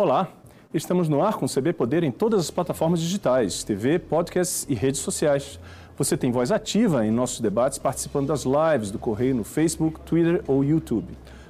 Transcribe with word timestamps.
Olá, 0.00 0.28
estamos 0.72 1.10
no 1.10 1.20
ar 1.20 1.34
com 1.34 1.44
o 1.44 1.48
CB 1.48 1.74
Poder 1.74 2.02
em 2.02 2.10
todas 2.10 2.40
as 2.40 2.50
plataformas 2.50 3.00
digitais, 3.00 3.62
TV, 3.62 3.98
podcasts 3.98 4.64
e 4.66 4.74
redes 4.74 4.98
sociais. 5.02 5.60
Você 5.98 6.16
tem 6.16 6.32
voz 6.32 6.50
ativa 6.50 7.04
em 7.04 7.10
nossos 7.10 7.38
debates 7.38 7.76
participando 7.76 8.28
das 8.28 8.44
lives 8.44 8.90
do 8.90 8.98
Correio 8.98 9.34
no 9.34 9.44
Facebook, 9.44 10.00
Twitter 10.00 10.42
ou 10.46 10.64
YouTube. 10.64 11.06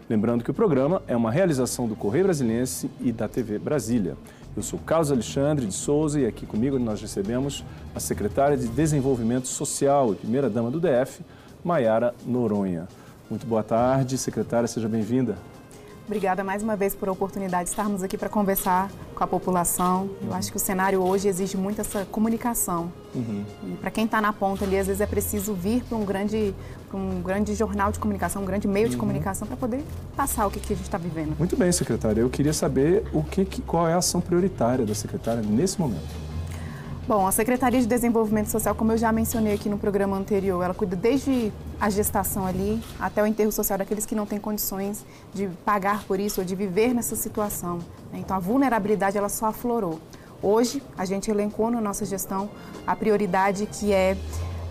Lembrando 0.09 0.43
que 0.43 0.51
o 0.51 0.55
programa 0.55 1.01
é 1.07 1.17
uma 1.17 1.31
realização 1.31 1.87
do 1.87 1.95
Correio 1.95 2.25
Brasiliense 2.25 2.91
e 3.01 3.13
da 3.13 3.29
TV 3.29 3.57
Brasília. 3.57 4.17
Eu 4.57 4.65
sou 4.65 4.81
Carlos 4.81 5.13
Alexandre 5.13 5.65
de 5.65 5.73
Souza 5.73 6.19
e 6.19 6.27
aqui 6.27 6.45
comigo 6.45 6.77
nós 6.77 7.01
recebemos 7.01 7.65
a 7.95 8.01
secretária 8.01 8.57
de 8.57 8.67
Desenvolvimento 8.67 9.47
Social 9.47 10.13
e 10.13 10.17
primeira-dama 10.17 10.73
do 10.73 10.81
DF, 10.81 11.23
Maiara 11.63 12.13
Noronha. 12.27 12.89
Muito 13.31 13.47
boa 13.47 13.63
tarde, 13.63 14.19
secretária, 14.19 14.67
seja 14.67 14.89
bem-vinda. 14.89 15.39
Obrigada 16.11 16.43
mais 16.43 16.61
uma 16.61 16.75
vez 16.75 16.93
por 16.93 17.09
a 17.09 17.13
oportunidade 17.13 17.67
de 17.67 17.71
estarmos 17.71 18.03
aqui 18.03 18.19
para 18.19 18.29
conversar 18.29 18.91
com 19.15 19.23
a 19.23 19.29
população. 19.29 20.11
Eu 20.21 20.35
acho 20.35 20.51
que 20.51 20.57
o 20.57 20.61
cenário 20.61 21.01
hoje 21.01 21.29
exige 21.29 21.57
muito 21.57 21.81
essa 21.81 22.05
comunicação. 22.05 22.93
Uhum. 23.15 23.45
E 23.63 23.77
para 23.77 23.93
quem 23.93 24.07
está 24.07 24.21
na 24.21 24.33
ponta 24.33 24.65
ali, 24.65 24.77
às 24.77 24.89
vezes 24.89 25.01
é 25.01 25.07
preciso 25.07 25.55
vir 25.55 25.85
para 25.85 25.97
um 25.97 26.05
grande, 26.05 26.53
um 26.93 27.23
grande 27.23 27.55
jornal 27.55 27.93
de 27.93 28.01
comunicação, 28.01 28.43
um 28.43 28.45
grande 28.45 28.67
meio 28.67 28.89
de 28.89 28.97
uhum. 28.97 29.03
comunicação 29.03 29.47
para 29.47 29.57
poder 29.57 29.85
passar 30.17 30.49
o 30.49 30.51
que, 30.51 30.59
que 30.59 30.73
a 30.73 30.77
gente 30.77 30.87
está 30.87 30.99
vivendo. 30.99 31.39
Muito 31.39 31.57
bem, 31.57 31.71
secretária. 31.71 32.21
Eu 32.21 32.29
queria 32.29 32.53
saber 32.53 33.05
o 33.13 33.23
que, 33.23 33.63
qual 33.63 33.87
é 33.87 33.95
a 33.95 33.99
ação 33.99 34.21
prioritária 34.21 34.85
da 34.85 34.97
secretária 34.97 35.43
nesse 35.43 35.81
momento. 35.81 36.13
Bom, 37.07 37.25
a 37.25 37.31
Secretaria 37.31 37.81
de 37.81 37.87
Desenvolvimento 37.87 38.49
Social, 38.49 38.75
como 38.75 38.91
eu 38.91 38.99
já 38.99 39.13
mencionei 39.13 39.55
aqui 39.55 39.69
no 39.69 39.79
programa 39.79 40.17
anterior, 40.17 40.61
ela 40.61 40.75
cuida 40.75 40.97
desde 40.97 41.53
a 41.81 41.89
gestação 41.89 42.47
ali 42.47 42.83
até 42.99 43.23
o 43.23 43.27
enterro 43.27 43.51
social 43.51 43.79
daqueles 43.79 44.05
que 44.05 44.15
não 44.15 44.27
têm 44.27 44.39
condições 44.39 45.05
de 45.33 45.49
pagar 45.65 46.05
por 46.05 46.21
isso 46.21 46.41
ou 46.41 46.47
de 46.47 46.55
viver 46.55 46.93
nessa 46.93 47.17
situação. 47.17 47.79
Né? 48.13 48.19
Então, 48.19 48.37
a 48.37 48.41
vulnerabilidade 48.41 49.17
ela 49.17 49.29
só 49.29 49.47
aflorou. 49.47 49.99
Hoje, 50.43 50.83
a 50.97 51.05
gente 51.05 51.31
elencou 51.31 51.71
na 51.71 51.81
nossa 51.81 52.05
gestão 52.05 52.51
a 52.87 52.95
prioridade 52.95 53.67
que 53.67 53.93
é 53.93 54.17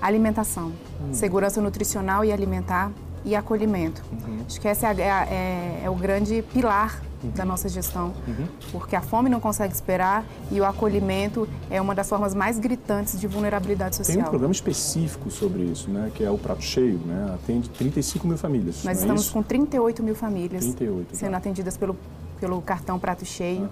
alimentação, 0.02 0.72
hum. 1.02 1.14
segurança 1.14 1.60
nutricional 1.62 2.24
e 2.24 2.32
alimentar 2.32 2.92
e 3.26 3.36
acolhimento. 3.36 4.04
Uhum. 4.12 4.40
Acho 4.48 4.62
que 4.62 4.68
esse 4.68 4.86
é, 4.86 4.90
é, 5.02 5.82
é 5.84 5.90
o 5.90 5.96
grande 5.96 6.42
pilar 6.54 7.02
uhum. 7.24 7.32
da 7.32 7.46
nossa 7.46 7.70
gestão, 7.70 8.14
uhum. 8.28 8.48
porque 8.72 8.96
a 8.96 9.02
fome 9.02 9.30
não 9.30 9.40
consegue 9.40 9.74
esperar 9.74 10.26
e 10.52 10.60
o 10.60 10.66
acolhimento 10.66 11.48
é 11.70 11.82
uma 11.82 11.96
das 11.96 12.08
formas 12.08 12.34
mais 12.34 12.60
gritantes 12.60 13.20
de 13.20 13.28
vulnerabilidade 13.28 13.96
social. 13.96 14.18
Tem 14.18 14.26
um 14.26 14.30
programa 14.30 14.54
específico 14.54 15.30
sobre 15.30 15.64
isso, 15.64 15.90
né, 15.90 16.12
que 16.14 16.24
é 16.24 16.32
o 16.32 16.38
Prato 16.38 16.64
Cheio, 16.64 17.00
né, 17.06 17.32
atende 17.34 17.70
35 17.70 18.28
mil 18.28 18.38
famílias. 18.38 18.84
Nós 18.84 18.98
é 18.98 19.02
estamos 19.02 19.30
é 19.30 19.32
com 19.32 19.44
38 19.44 20.04
mil 20.04 20.16
famílias 20.16 20.64
38, 20.64 21.16
sendo 21.16 21.32
tá. 21.32 21.38
atendidas 21.38 21.78
pelo, 21.78 21.96
pelo 22.40 22.62
cartão 22.62 23.00
Prato 23.00 23.26
Cheio 23.26 23.70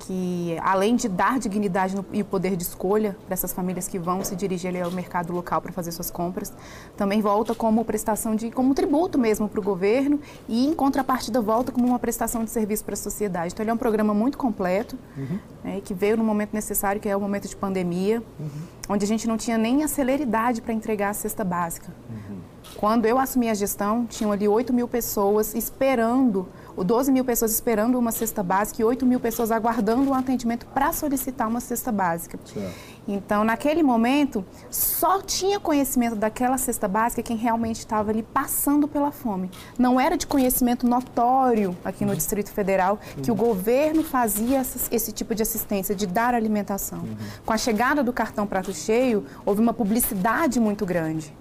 que 0.00 0.56
além 0.62 0.96
de 0.96 1.08
dar 1.08 1.38
dignidade 1.38 1.94
no, 1.96 2.04
e 2.12 2.22
o 2.22 2.24
poder 2.24 2.56
de 2.56 2.62
escolha 2.62 3.16
para 3.24 3.34
essas 3.34 3.52
famílias 3.52 3.88
que 3.88 3.98
vão 3.98 4.22
se 4.24 4.36
dirigir 4.36 4.82
ao 4.82 4.90
mercado 4.90 5.32
local 5.32 5.60
para 5.60 5.72
fazer 5.72 5.92
suas 5.92 6.10
compras, 6.10 6.52
também 6.96 7.20
volta 7.20 7.54
como 7.54 7.84
prestação 7.84 8.34
de 8.34 8.50
como 8.50 8.74
tributo 8.74 9.18
mesmo 9.18 9.48
para 9.48 9.60
o 9.60 9.62
governo 9.62 10.20
e 10.48 10.66
em 10.66 10.74
contrapartida 10.74 11.40
volta 11.40 11.72
como 11.72 11.86
uma 11.86 11.98
prestação 11.98 12.44
de 12.44 12.50
serviço 12.50 12.84
para 12.84 12.94
a 12.94 12.96
sociedade. 12.96 13.52
Então 13.52 13.62
ele 13.62 13.70
é 13.70 13.74
um 13.74 13.78
programa 13.78 14.12
muito 14.12 14.36
completo 14.36 14.98
uhum. 15.16 15.38
né, 15.62 15.80
que 15.82 15.94
veio 15.94 16.16
no 16.16 16.24
momento 16.24 16.52
necessário 16.52 17.00
que 17.00 17.08
é 17.08 17.16
o 17.16 17.20
momento 17.20 17.48
de 17.48 17.56
pandemia, 17.56 18.22
uhum. 18.38 18.48
onde 18.90 19.04
a 19.04 19.08
gente 19.08 19.26
não 19.26 19.36
tinha 19.36 19.56
nem 19.56 19.82
a 19.82 19.88
celeridade 19.88 20.60
para 20.60 20.74
entregar 20.74 21.10
a 21.10 21.14
cesta 21.14 21.44
básica. 21.44 21.92
Uhum. 22.10 22.33
Quando 22.76 23.06
eu 23.06 23.18
assumi 23.18 23.48
a 23.48 23.54
gestão, 23.54 24.06
tinham 24.06 24.32
ali 24.32 24.48
8 24.48 24.72
mil 24.72 24.88
pessoas 24.88 25.54
esperando 25.54 26.48
12 26.82 27.12
mil 27.12 27.24
pessoas 27.24 27.52
esperando 27.52 27.96
uma 27.98 28.10
cesta 28.10 28.42
básica 28.42 28.82
e 28.82 28.84
8 28.84 29.06
mil 29.06 29.20
pessoas 29.20 29.52
aguardando 29.52 30.10
um 30.10 30.14
atendimento 30.14 30.66
para 30.66 30.92
solicitar 30.92 31.46
uma 31.46 31.60
cesta 31.60 31.92
básica. 31.92 32.38
Certo. 32.44 32.74
Então, 33.06 33.44
naquele 33.44 33.82
momento, 33.82 34.44
só 34.70 35.20
tinha 35.20 35.60
conhecimento 35.60 36.16
daquela 36.16 36.56
cesta 36.56 36.88
básica 36.88 37.22
quem 37.22 37.36
realmente 37.36 37.80
estava 37.80 38.10
ali 38.10 38.22
passando 38.22 38.88
pela 38.88 39.12
fome. 39.12 39.50
Não 39.78 40.00
era 40.00 40.16
de 40.16 40.26
conhecimento 40.26 40.88
notório 40.88 41.76
aqui 41.84 42.04
no 42.04 42.10
uhum. 42.10 42.16
Distrito 42.16 42.50
Federal 42.50 42.98
que 43.22 43.30
uhum. 43.30 43.36
o 43.36 43.38
governo 43.38 44.02
fazia 44.02 44.62
esse 44.90 45.12
tipo 45.12 45.34
de 45.34 45.42
assistência, 45.42 45.94
de 45.94 46.06
dar 46.06 46.34
alimentação. 46.34 47.00
Uhum. 47.00 47.16
Com 47.44 47.52
a 47.52 47.58
chegada 47.58 48.02
do 48.02 48.12
cartão 48.12 48.46
Prato 48.46 48.72
Cheio, 48.72 49.26
houve 49.44 49.60
uma 49.60 49.74
publicidade 49.74 50.58
muito 50.58 50.86
grande. 50.86 51.32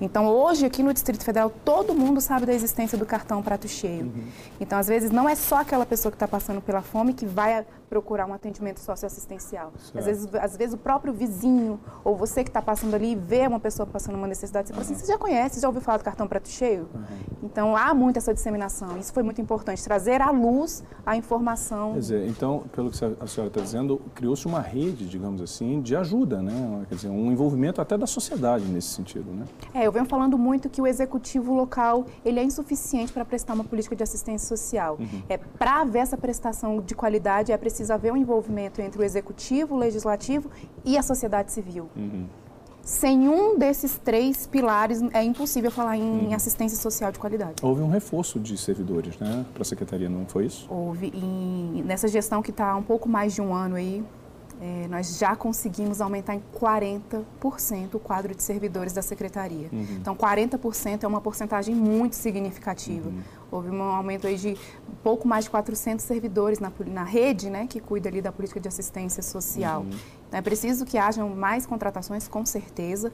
Então, 0.00 0.26
hoje, 0.26 0.66
aqui 0.66 0.82
no 0.82 0.92
Distrito 0.92 1.24
Federal, 1.24 1.50
todo 1.64 1.94
mundo 1.94 2.20
sabe 2.20 2.46
da 2.46 2.52
existência 2.52 2.96
do 2.98 3.06
cartão 3.06 3.42
Prato 3.42 3.68
Cheio. 3.68 4.04
Uhum. 4.04 4.24
Então, 4.60 4.78
às 4.78 4.88
vezes, 4.88 5.10
não 5.10 5.28
é 5.28 5.34
só 5.34 5.60
aquela 5.60 5.86
pessoa 5.86 6.10
que 6.10 6.16
está 6.16 6.28
passando 6.28 6.60
pela 6.60 6.82
fome 6.82 7.12
que 7.12 7.26
vai 7.26 7.64
procurar 7.92 8.24
um 8.24 8.32
atendimento 8.32 8.80
socioassistencial. 8.80 9.70
Às 9.94 10.06
vezes, 10.06 10.34
às 10.36 10.56
vezes, 10.56 10.72
o 10.72 10.78
próprio 10.78 11.12
vizinho 11.12 11.78
ou 12.02 12.16
você 12.16 12.42
que 12.42 12.48
está 12.48 12.62
passando 12.62 12.94
ali 12.94 13.14
vê 13.14 13.46
uma 13.46 13.60
pessoa 13.60 13.86
passando 13.86 14.14
uma 14.14 14.26
necessidade, 14.26 14.68
você 14.68 14.72
uhum. 14.72 14.80
fala 14.80 14.94
assim, 14.94 15.04
você 15.04 15.12
já 15.12 15.18
conhece, 15.18 15.60
já 15.60 15.68
ouviu 15.68 15.82
falar 15.82 15.98
do 15.98 16.04
cartão 16.04 16.26
Prato 16.26 16.48
Cheio? 16.48 16.88
Uhum. 16.94 17.02
Então, 17.42 17.76
há 17.76 17.92
muito 17.92 18.16
essa 18.16 18.32
disseminação. 18.32 18.96
Isso 18.96 19.12
foi 19.12 19.22
muito 19.22 19.42
importante, 19.42 19.84
trazer 19.84 20.22
à 20.22 20.30
luz 20.30 20.82
a 21.04 21.18
informação. 21.18 21.92
Quer 21.92 21.98
dizer, 21.98 22.28
então, 22.28 22.64
pelo 22.72 22.90
que 22.90 22.96
a 22.96 23.26
senhora 23.26 23.48
está 23.48 23.60
dizendo, 23.60 24.00
criou-se 24.14 24.46
uma 24.46 24.60
rede, 24.60 25.06
digamos 25.06 25.42
assim, 25.42 25.82
de 25.82 25.94
ajuda, 25.94 26.40
né? 26.40 26.86
Quer 26.88 26.94
dizer, 26.94 27.10
um 27.10 27.30
envolvimento 27.30 27.78
até 27.78 27.98
da 27.98 28.06
sociedade 28.06 28.64
nesse 28.64 28.88
sentido, 28.88 29.30
né? 29.32 29.44
É, 29.74 29.86
eu 29.86 29.92
venho 29.92 30.06
falando 30.06 30.38
muito 30.38 30.70
que 30.70 30.80
o 30.80 30.86
executivo 30.86 31.52
local 31.52 32.06
ele 32.24 32.40
é 32.40 32.42
insuficiente 32.42 33.12
para 33.12 33.24
prestar 33.26 33.52
uma 33.52 33.64
política 33.64 33.94
de 33.94 34.02
assistência 34.02 34.48
social. 34.48 34.96
Uhum. 34.98 35.22
É 35.28 35.36
para 35.36 35.82
haver 35.82 35.98
essa 35.98 36.16
prestação 36.16 36.80
de 36.80 36.94
qualidade 36.94 37.52
é 37.52 37.56
preciso 37.58 37.81
haver 37.90 38.12
um 38.12 38.16
envolvimento 38.16 38.80
entre 38.80 39.00
o 39.00 39.04
executivo, 39.04 39.74
o 39.74 39.78
legislativo 39.78 40.50
e 40.84 40.96
a 40.96 41.02
sociedade 41.02 41.52
civil. 41.52 41.88
Uhum. 41.96 42.26
Sem 42.82 43.28
um 43.28 43.56
desses 43.56 43.96
três 43.96 44.44
pilares 44.46 45.00
é 45.12 45.22
impossível 45.22 45.70
falar 45.70 45.96
em 45.96 46.26
uhum. 46.26 46.34
assistência 46.34 46.76
social 46.76 47.12
de 47.12 47.18
qualidade. 47.18 47.54
Houve 47.62 47.80
um 47.80 47.88
reforço 47.88 48.40
de 48.40 48.58
servidores, 48.58 49.16
né, 49.18 49.46
para 49.52 49.62
a 49.62 49.64
secretaria, 49.64 50.08
não 50.08 50.26
foi 50.26 50.46
isso? 50.46 50.66
Houve. 50.68 51.12
E 51.14 51.82
nessa 51.84 52.08
gestão 52.08 52.42
que 52.42 52.50
está 52.50 52.70
há 52.70 52.76
um 52.76 52.82
pouco 52.82 53.08
mais 53.08 53.34
de 53.34 53.40
um 53.40 53.54
ano 53.54 53.76
aí, 53.76 54.04
é, 54.60 54.86
nós 54.88 55.18
já 55.18 55.34
conseguimos 55.34 56.00
aumentar 56.00 56.36
em 56.36 56.42
40% 56.54 57.24
o 57.94 57.98
quadro 57.98 58.32
de 58.32 58.42
servidores 58.42 58.92
da 58.92 59.02
secretaria. 59.02 59.68
Uhum. 59.72 59.98
Então, 60.00 60.14
40% 60.14 61.02
é 61.02 61.06
uma 61.06 61.20
porcentagem 61.20 61.74
muito 61.74 62.14
significativa. 62.14 63.08
Uhum. 63.08 63.20
Houve 63.52 63.70
um 63.70 63.82
aumento 63.82 64.26
aí 64.26 64.36
de 64.36 64.56
pouco 65.02 65.28
mais 65.28 65.44
de 65.44 65.50
400 65.50 66.04
servidores 66.04 66.58
na, 66.58 66.72
na 66.86 67.04
rede, 67.04 67.50
né, 67.50 67.66
que 67.68 67.78
cuida 67.78 68.08
ali 68.08 68.22
da 68.22 68.32
política 68.32 68.58
de 68.58 68.66
assistência 68.66 69.22
social. 69.22 69.82
Uhum. 69.82 69.90
Então, 70.28 70.38
é 70.38 70.42
preciso 70.42 70.86
que 70.86 70.96
hajam 70.96 71.28
mais 71.28 71.66
contratações, 71.66 72.26
com 72.26 72.46
certeza, 72.46 73.12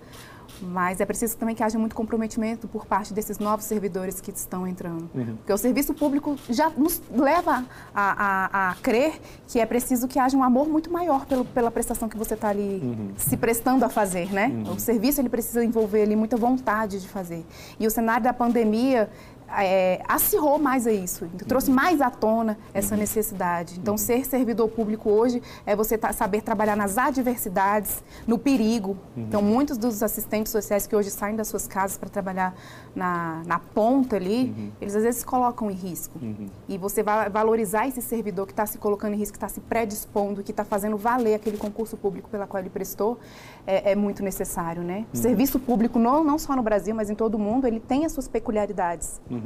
mas 0.63 1.01
é 1.01 1.05
preciso 1.05 1.37
também 1.37 1.55
que 1.55 1.63
haja 1.65 1.77
muito 1.77 1.95
comprometimento 1.95 2.69
por 2.69 2.87
parte 2.87 3.13
desses 3.13 3.41
novos 3.41 3.65
servidores 3.65 4.21
que 4.21 4.31
estão 4.31 4.67
entrando. 4.67 5.11
Uhum. 5.13 5.37
Porque 5.37 5.53
o 5.53 5.59
serviço 5.59 5.93
público 5.95 6.37
já 6.49 6.71
nos 6.71 7.03
leva 7.11 7.65
a, 7.93 8.13
a, 8.25 8.71
a, 8.71 8.75
crer 8.77 9.21
que 9.49 9.59
é 9.59 9.67
preciso 9.67 10.07
que 10.07 10.19
haja 10.19 10.37
um 10.37 10.45
amor 10.45 10.69
muito 10.69 10.93
maior 10.93 11.27
pelo, 11.27 11.45
pela 11.45 11.73
prestação 11.73 12.09
que 12.09 12.17
você 12.17 12.35
está 12.35 12.49
ali 12.49 12.81
uhum. 12.83 13.11
se 13.17 13.37
prestando 13.37 13.85
a 13.85 13.89
fazer, 13.89 14.33
né? 14.33 14.47
Uhum. 14.47 14.75
O 14.75 14.79
serviço 14.79 15.21
ele 15.21 15.29
precisa 15.29 15.65
envolver 15.65 16.03
ali 16.03 16.15
muita 16.15 16.37
vontade 16.37 17.01
de 17.01 17.09
fazer. 17.09 17.45
E 17.81 17.87
o 17.87 17.91
cenário 17.91 18.23
da 18.23 18.33
pandemia 18.33 19.11
é, 19.57 20.03
acirrou 20.07 20.59
mais 20.59 20.87
a 20.87 20.93
isso, 20.93 21.29
trouxe 21.47 21.71
mais 21.71 22.01
à 22.01 22.11
tona 22.11 22.59
essa 22.75 22.95
uhum. 22.95 23.01
necessidade. 23.01 23.79
Então, 23.81 23.95
uhum. 23.95 23.99
ser 23.99 24.25
servidor 24.27 24.69
público 24.69 25.11
hoje 25.11 25.43
é 25.65 25.75
você 25.75 25.97
tá, 25.97 26.13
saber 26.13 26.43
trabalhar 26.43 26.77
nas 26.77 26.99
adversidades, 26.99 28.03
no 28.27 28.39
perigo. 28.39 28.97
Uhum. 29.17 29.25
Então, 29.25 29.43
muitos 29.43 29.79
dos 29.79 30.03
assistentes 30.03 30.53
sociais 30.53 30.87
que 30.87 30.95
hoje 30.95 31.11
saem 31.11 31.37
das 31.37 31.49
suas 31.49 31.67
casas 31.67 31.97
para 31.97 32.09
trabalhar 32.09 32.55
na, 32.95 33.43
na 33.47 33.59
ponta 33.59 34.17
ali, 34.17 34.55
uhum. 34.57 34.71
eles 34.81 34.95
às 34.95 35.03
vezes 35.03 35.21
se 35.21 35.27
colocam 35.27 35.71
em 35.71 35.75
risco. 35.75 36.19
Uhum. 36.21 36.49
E 36.69 36.77
você 36.77 37.03
vai 37.03 37.31
valorizar 37.31 37.87
esse 37.87 38.03
servidor 38.03 38.47
que 38.47 38.53
está 38.53 38.67
se 38.67 38.79
colocando 38.79 39.15
em 39.15 39.17
risco, 39.17 39.33
que 39.33 39.45
está 39.45 39.49
se 39.49 39.61
predispondo, 39.61 40.43
que 40.43 40.51
está 40.51 40.65
fazendo 40.65 40.97
valer 40.97 41.35
aquele 41.35 41.57
concurso 41.57 41.97
público 41.97 42.29
pela 42.29 42.47
qual 42.47 42.61
ele 42.61 42.71
prestou, 42.71 43.19
é, 43.67 43.93
é 43.93 43.95
muito 43.95 44.23
necessário, 44.23 44.83
né? 44.83 45.07
O 45.13 45.17
uhum. 45.17 45.23
serviço 45.23 45.59
público, 45.59 45.99
não, 45.99 46.23
não 46.25 46.39
só 46.39 46.55
no 46.55 46.63
Brasil, 46.63 46.95
mas 46.95 47.09
em 47.09 47.15
todo 47.15 47.37
o 47.37 47.39
mundo, 47.39 47.67
ele 47.67 47.81
tem 47.81 48.05
as 48.05 48.13
suas 48.13 48.29
peculiaridades. 48.29 49.21
Uhum. 49.31 49.38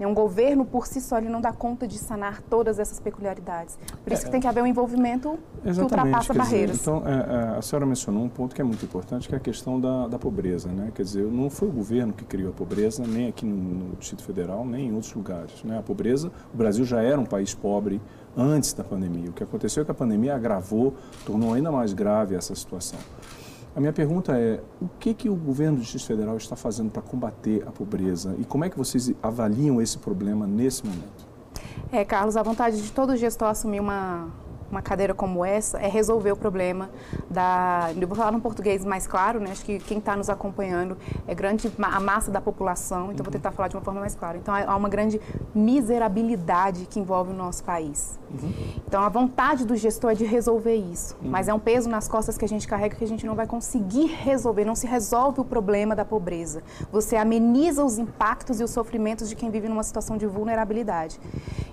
É 0.00 0.06
um 0.06 0.14
governo 0.14 0.64
por 0.64 0.86
si 0.86 0.98
só, 0.98 1.18
ele 1.18 1.28
não 1.28 1.42
dá 1.42 1.52
conta 1.52 1.86
de 1.86 1.98
sanar 1.98 2.40
todas 2.40 2.78
essas 2.78 2.98
peculiaridades. 2.98 3.78
Por 4.02 4.10
isso 4.10 4.22
é, 4.22 4.24
que 4.24 4.30
tem 4.30 4.40
que 4.40 4.46
haver 4.46 4.62
um 4.62 4.66
envolvimento 4.66 5.38
que 5.62 5.78
ultrapassa 5.78 6.32
barreiras. 6.32 6.78
Dizer, 6.78 6.90
então, 6.90 7.02
é, 7.06 7.54
é, 7.54 7.58
a 7.58 7.62
senhora 7.62 7.84
mencionou 7.84 8.24
um 8.24 8.28
ponto 8.28 8.54
que 8.54 8.62
é 8.62 8.64
muito 8.64 8.82
importante, 8.82 9.28
que 9.28 9.34
é 9.34 9.36
a 9.36 9.40
questão 9.40 9.78
da, 9.78 10.08
da, 10.08 10.18
pobreza. 10.18 10.70
Né? 10.70 10.90
Quer 10.94 11.02
dizer, 11.02 11.24
não 11.24 11.50
foi 11.50 11.68
o 11.68 11.70
governo 11.70 12.14
que 12.14 12.24
criou 12.24 12.48
a 12.48 12.54
pobreza, 12.54 13.04
nem 13.06 13.28
aqui 13.28 13.44
no, 13.44 13.54
no 13.54 13.96
Distrito 13.96 14.24
Federal, 14.24 14.64
nem 14.64 14.88
em 14.88 14.94
outros 14.94 15.12
lugares. 15.12 15.62
Né? 15.62 15.78
A 15.78 15.82
pobreza, 15.82 16.32
o 16.54 16.56
Brasil 16.56 16.86
já 16.86 17.02
era 17.02 17.20
um 17.20 17.26
país 17.26 17.54
pobre 17.54 18.00
antes 18.34 18.72
da 18.72 18.82
pandemia. 18.82 19.28
O 19.28 19.32
que 19.34 19.42
aconteceu 19.42 19.82
é 19.82 19.84
que 19.84 19.90
a 19.90 19.94
pandemia 19.94 20.34
agravou, 20.34 20.94
tornou 21.26 21.52
ainda 21.52 21.70
mais 21.70 21.92
grave 21.92 22.34
essa 22.34 22.54
situação. 22.54 22.98
A 23.74 23.80
minha 23.80 23.92
pergunta 23.92 24.36
é: 24.36 24.60
o 24.80 24.88
que, 24.98 25.14
que 25.14 25.28
o 25.28 25.34
governo 25.34 25.76
do 25.76 25.82
Distrito 25.82 26.06
Federal 26.06 26.36
está 26.36 26.56
fazendo 26.56 26.90
para 26.90 27.02
combater 27.02 27.62
a 27.66 27.70
pobreza 27.70 28.34
e 28.38 28.44
como 28.44 28.64
é 28.64 28.70
que 28.70 28.76
vocês 28.76 29.12
avaliam 29.22 29.80
esse 29.80 29.98
problema 29.98 30.46
nesse 30.46 30.84
momento? 30.84 31.28
É, 31.92 32.04
Carlos, 32.04 32.36
a 32.36 32.42
vontade 32.42 32.80
de 32.80 32.90
todo 32.92 33.16
gestor 33.16 33.48
assumir 33.48 33.80
uma, 33.80 34.28
uma 34.70 34.80
cadeira 34.80 35.12
como 35.12 35.44
essa 35.44 35.78
é 35.78 35.88
resolver 35.88 36.32
o 36.32 36.36
problema 36.36 36.90
da. 37.28 37.90
Eu 38.00 38.06
vou 38.06 38.16
falar 38.16 38.30
no 38.30 38.40
português 38.40 38.84
mais 38.84 39.06
claro, 39.06 39.40
né? 39.40 39.50
Acho 39.50 39.64
que 39.64 39.78
quem 39.80 39.98
está 39.98 40.16
nos 40.16 40.30
acompanhando 40.30 40.96
é 41.26 41.34
grande 41.34 41.70
a 41.82 42.00
massa 42.00 42.30
da 42.30 42.40
população, 42.40 43.06
então 43.06 43.18
uhum. 43.18 43.24
vou 43.24 43.32
tentar 43.32 43.50
falar 43.52 43.68
de 43.68 43.76
uma 43.76 43.82
forma 43.82 44.00
mais 44.00 44.14
clara. 44.14 44.38
Então 44.38 44.54
há 44.54 44.76
uma 44.76 44.88
grande 44.88 45.20
miserabilidade 45.54 46.86
que 46.86 47.00
envolve 47.00 47.32
o 47.32 47.34
nosso 47.34 47.64
país. 47.64 48.18
Uhum. 48.30 48.52
Então 48.86 49.02
a 49.02 49.08
vontade 49.08 49.64
do 49.64 49.74
gestor 49.74 50.12
é 50.12 50.14
de 50.14 50.24
resolver 50.24 50.74
isso, 50.74 51.16
uhum. 51.22 51.30
mas 51.30 51.48
é 51.48 51.54
um 51.54 51.58
peso 51.58 51.88
nas 51.88 52.06
costas 52.06 52.38
que 52.38 52.44
a 52.44 52.48
gente 52.48 52.68
carrega 52.68 52.96
que 52.96 53.04
a 53.04 53.08
gente 53.08 53.26
não 53.26 53.34
vai 53.34 53.46
conseguir 53.46 54.06
resolver, 54.06 54.64
não 54.64 54.74
se 54.74 54.86
resolve 54.86 55.40
o 55.40 55.44
problema 55.44 55.96
da 55.96 56.04
pobreza. 56.04 56.62
Você 56.92 57.16
ameniza 57.16 57.84
os 57.84 57.98
impactos 57.98 58.60
e 58.60 58.64
os 58.64 58.70
sofrimentos 58.70 59.28
de 59.28 59.34
quem 59.34 59.50
vive 59.50 59.68
numa 59.68 59.82
situação 59.82 60.16
de 60.16 60.26
vulnerabilidade. 60.26 61.18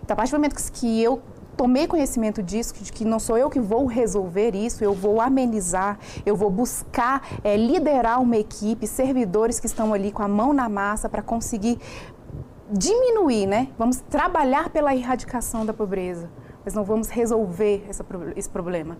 Então, 0.02 0.14
a 0.14 0.16
partir 0.16 0.32
do 0.32 0.38
momento 0.38 0.56
que 0.72 1.02
eu 1.02 1.22
tomei 1.58 1.88
conhecimento 1.88 2.44
disso, 2.44 2.74
de 2.76 2.92
que 2.92 3.04
não 3.04 3.20
sou 3.20 3.38
eu 3.38 3.50
que 3.50 3.60
vou 3.60 3.88
resolver 3.88 4.56
isso, 4.56 4.84
eu 4.84 4.94
vou 4.94 5.20
amenizar, 5.20 5.98
eu 6.26 6.36
vou 6.36 6.52
buscar 6.52 7.28
é, 7.44 7.58
liderar 7.58 8.22
uma 8.22 8.38
equipe, 8.38 8.86
servidores 8.86 9.60
que 9.60 9.66
estão 9.66 9.94
ali 9.94 10.12
com 10.12 10.22
a 10.22 10.28
mão 10.28 10.54
na 10.54 10.70
massa 10.70 11.10
para 11.10 11.22
conseguir 11.22 11.80
diminuir, 12.72 13.48
né? 13.48 13.70
Vamos 13.78 13.98
trabalhar 13.98 14.70
pela 14.70 14.96
erradicação 14.96 15.66
da 15.66 15.74
pobreza 15.74 16.30
mas 16.68 16.74
não 16.74 16.84
vamos 16.84 17.08
resolver 17.08 17.86
essa, 17.88 18.06
esse 18.36 18.50
problema. 18.50 18.98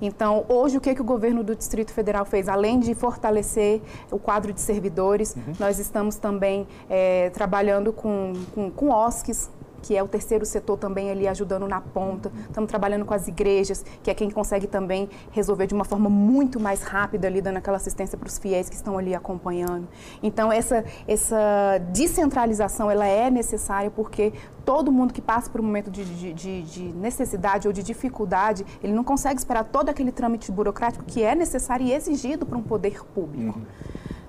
Então, 0.00 0.44
hoje, 0.48 0.78
o 0.78 0.80
que, 0.80 0.94
que 0.94 1.00
o 1.00 1.04
governo 1.04 1.42
do 1.42 1.56
Distrito 1.56 1.92
Federal 1.92 2.24
fez? 2.24 2.48
Além 2.48 2.78
de 2.78 2.94
fortalecer 2.94 3.82
o 4.12 4.20
quadro 4.20 4.52
de 4.52 4.60
servidores, 4.60 5.34
uhum. 5.34 5.52
nós 5.58 5.80
estamos 5.80 6.14
também 6.14 6.64
é, 6.88 7.28
trabalhando 7.30 7.92
com, 7.92 8.34
com, 8.54 8.70
com 8.70 8.90
OSCs, 8.90 9.50
que 9.82 9.96
é 9.96 10.02
o 10.02 10.08
terceiro 10.08 10.44
setor 10.44 10.76
também 10.78 11.10
ali 11.10 11.26
ajudando 11.28 11.66
na 11.66 11.80
ponta. 11.80 12.30
Estamos 12.48 12.68
trabalhando 12.68 13.04
com 13.04 13.14
as 13.14 13.28
igrejas, 13.28 13.84
que 14.02 14.10
é 14.10 14.14
quem 14.14 14.30
consegue 14.30 14.66
também 14.66 15.08
resolver 15.30 15.66
de 15.66 15.74
uma 15.74 15.84
forma 15.84 16.10
muito 16.10 16.60
mais 16.60 16.82
rápida 16.82 17.26
ali, 17.26 17.40
dando 17.40 17.58
aquela 17.58 17.76
assistência 17.76 18.16
para 18.16 18.28
os 18.28 18.38
fiéis 18.38 18.68
que 18.68 18.76
estão 18.76 18.98
ali 18.98 19.14
acompanhando. 19.14 19.88
Então, 20.22 20.52
essa, 20.52 20.84
essa 21.06 21.78
descentralização, 21.92 22.90
ela 22.90 23.06
é 23.06 23.30
necessária 23.30 23.90
porque 23.90 24.32
todo 24.64 24.92
mundo 24.92 25.14
que 25.14 25.22
passa 25.22 25.48
por 25.48 25.62
um 25.62 25.64
momento 25.64 25.90
de, 25.90 26.04
de, 26.04 26.62
de, 26.62 26.82
necessidade 26.92 27.66
ou 27.66 27.72
de 27.72 27.82
dificuldade, 27.82 28.66
ele 28.82 28.92
não 28.92 29.02
consegue 29.02 29.38
esperar 29.38 29.64
todo 29.64 29.88
aquele 29.88 30.12
trâmite 30.12 30.52
burocrático 30.52 31.04
que 31.06 31.22
é 31.22 31.34
necessário 31.34 31.86
e 31.86 31.92
exigido 31.94 32.44
para 32.44 32.58
um 32.58 32.62
poder 32.62 33.02
público. 33.14 33.58
Uhum. 33.58 33.64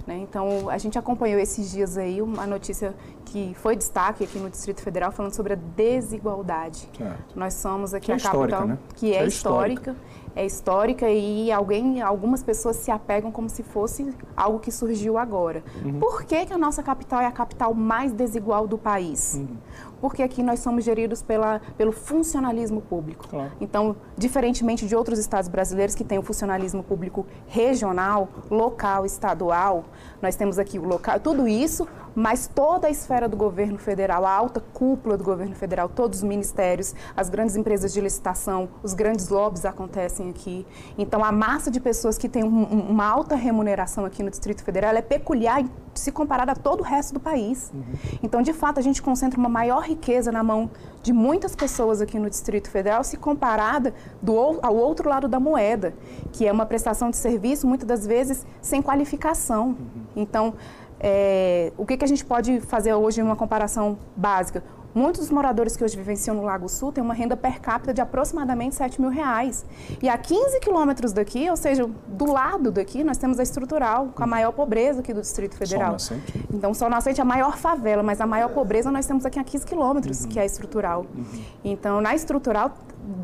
Né? 0.10 0.18
Então, 0.18 0.68
a 0.72 0.78
gente 0.80 0.98
acompanhou 0.98 1.40
esses 1.40 1.70
dias 1.70 1.96
aí 1.96 2.20
uma 2.20 2.48
notícia 2.48 2.96
que 3.26 3.54
foi 3.54 3.76
destaque 3.76 4.24
aqui 4.24 4.40
no 4.40 4.50
Distrito 4.50 4.82
Federal 4.82 5.12
falando 5.12 5.34
sobre 5.34 5.54
a 5.54 5.56
desigualdade. 5.56 6.90
Certo. 6.98 7.38
Nós 7.38 7.54
somos 7.54 7.94
aqui 7.94 8.08
que 8.08 8.12
a 8.14 8.16
é 8.16 8.20
capital 8.20 8.66
né? 8.66 8.80
que 8.96 9.14
é, 9.14 9.18
é 9.18 9.28
histórica, 9.28 9.96
é 10.36 10.44
histórica 10.44 11.08
e 11.08 11.52
alguém, 11.52 12.02
algumas 12.02 12.42
pessoas 12.42 12.78
se 12.78 12.90
apegam 12.90 13.32
como 13.32 13.48
se 13.50 13.62
fosse 13.62 14.12
algo 14.36 14.58
que 14.58 14.72
surgiu 14.72 15.16
agora. 15.16 15.64
Uhum. 15.86 16.00
Por 16.00 16.24
que, 16.24 16.44
que 16.48 16.54
a 16.54 16.58
nossa 16.58 16.82
capital 16.82 17.22
é 17.22 17.28
a 17.28 17.32
capital 17.32 17.76
mais 17.76 18.12
desigual 18.12 18.66
do 18.66 18.80
país? 18.80 19.36
Uhum 19.36 19.58
porque 20.02 20.24
aqui 20.24 20.42
nós 20.42 20.60
somos 20.60 20.84
geridos 20.84 21.22
pela, 21.22 21.62
pelo 21.78 21.92
funcionalismo 21.92 22.82
público. 22.82 23.28
Claro. 23.28 23.52
Então, 23.60 23.96
diferentemente 24.18 24.86
de 24.86 24.96
outros 24.96 25.20
estados 25.20 25.50
brasileiros 25.50 25.96
que 25.96 26.04
têm 26.04 26.18
o 26.18 26.24
funcionalismo 26.24 26.84
público 26.84 27.26
regional, 27.48 28.30
local, 28.50 29.06
estadual, 29.06 29.86
nós 30.22 30.36
temos 30.36 30.60
aqui 30.60 30.78
o 30.78 30.86
local, 30.86 31.20
tudo 31.20 31.48
isso, 31.48 31.88
mas 32.16 32.48
toda 32.48 32.88
a 32.88 32.90
esfera 32.90 33.28
do 33.28 33.38
governo 33.38 33.78
federal, 33.78 34.26
a 34.26 34.32
alta 34.32 34.60
cúpula 34.74 35.18
do 35.18 35.24
governo 35.24 35.56
federal, 35.56 35.88
todos 35.88 36.20
os 36.20 36.24
ministérios, 36.24 36.94
as 37.16 37.30
grandes 37.30 37.56
empresas 37.56 37.94
de 37.94 38.02
licitação, 38.02 38.70
os 38.84 38.94
grandes 38.94 39.30
lobbies 39.30 39.66
acontecem 39.66 40.30
aqui. 40.30 40.66
Então, 40.98 41.24
a 41.24 41.32
massa 41.32 41.72
de 41.72 41.80
pessoas 41.80 42.18
que 42.18 42.28
tem 42.28 42.44
um, 42.44 42.64
uma 42.64 43.06
alta 43.06 43.36
remuneração 43.36 44.06
aqui 44.06 44.22
no 44.22 44.30
Distrito 44.30 44.64
Federal 44.64 44.94
é 44.94 45.02
peculiar 45.02 45.64
se 45.94 46.12
comparada 46.12 46.54
a 46.54 46.56
todo 46.56 46.82
o 46.82 46.84
resto 46.84 47.14
do 47.14 47.20
país. 47.20 47.72
Uhum. 47.74 47.84
Então, 48.24 48.42
de 48.42 48.54
fato, 48.54 48.80
a 48.80 48.82
gente 48.82 49.02
concentra 49.02 49.40
uma 49.40 49.50
maior 49.50 49.84
riqueza 49.84 50.32
na 50.32 50.44
mão 50.44 50.70
de 51.02 51.14
muitas 51.14 51.56
pessoas 51.56 52.02
aqui 52.02 52.20
no 52.20 52.30
Distrito 52.30 52.70
Federal, 52.70 53.04
se 53.04 53.18
comparada 53.18 53.94
do, 54.22 54.60
ao 54.62 54.76
outro 54.76 55.10
lado 55.10 55.28
da 55.28 55.40
moeda, 55.40 55.94
que 56.32 56.46
é 56.46 56.52
uma 56.52 56.66
prestação 56.66 57.10
de 57.10 57.18
serviço, 57.18 57.68
muitas 57.68 57.88
das 57.88 58.06
vezes, 58.06 58.46
sem 58.62 58.82
qualificação. 58.82 59.68
Uhum. 59.68 59.76
Então, 60.16 60.54
é, 61.00 61.72
o 61.78 61.86
que, 61.86 61.98
que 61.98 62.04
a 62.04 62.08
gente 62.08 62.26
pode 62.26 62.60
fazer 62.62 62.94
hoje 62.94 63.22
em 63.22 63.24
uma 63.24 63.36
comparação 63.36 63.98
básica? 64.16 64.64
Muitos 64.94 65.22
dos 65.22 65.30
moradores 65.30 65.78
que 65.78 65.84
hoje 65.84 65.96
vivenciam 65.96 66.36
no 66.36 66.42
Lago 66.42 66.68
Sul 66.68 66.92
têm 66.92 67.04
uma 67.04 67.14
renda 67.14 67.38
per 67.38 67.62
capita 67.62 67.94
de 67.94 68.02
aproximadamente 68.02 68.74
7 68.74 69.00
mil 69.00 69.12
reais. 69.12 69.64
E 70.02 70.10
a 70.10 70.18
15 70.18 70.60
quilômetros 70.60 71.14
daqui, 71.14 71.48
ou 71.48 71.56
seja, 71.56 71.88
do 72.08 72.26
lado 72.26 72.72
daqui, 72.72 73.04
nós 73.04 73.18
temos 73.18 73.40
a 73.40 73.44
estrutural, 73.44 74.08
com 74.16 74.24
a 74.24 74.28
maior 74.28 74.52
pobreza 74.52 75.02
aqui 75.02 75.14
do 75.14 75.22
Distrito 75.22 75.56
Federal. 75.56 76.00
Sol 76.00 76.18
Nascente. 76.18 76.46
Então, 76.52 76.74
Sol 76.74 76.90
Nascente 76.90 77.22
é 77.22 77.24
a 77.24 77.26
maior 77.26 77.56
favela, 77.56 78.02
mas 78.02 78.20
a 78.20 78.26
maior 78.26 78.50
pobreza 78.50 78.90
nós 78.90 79.06
temos 79.06 79.26
aqui 79.26 79.38
a 79.40 79.44
15 79.44 79.66
quilômetros, 79.66 80.24
uhum. 80.24 80.30
que 80.30 80.40
é 80.40 80.42
a 80.42 80.46
estrutural. 80.46 81.06
Uhum. 81.16 81.26
Então, 81.64 82.02
na 82.02 82.16
estrutural, 82.16 82.72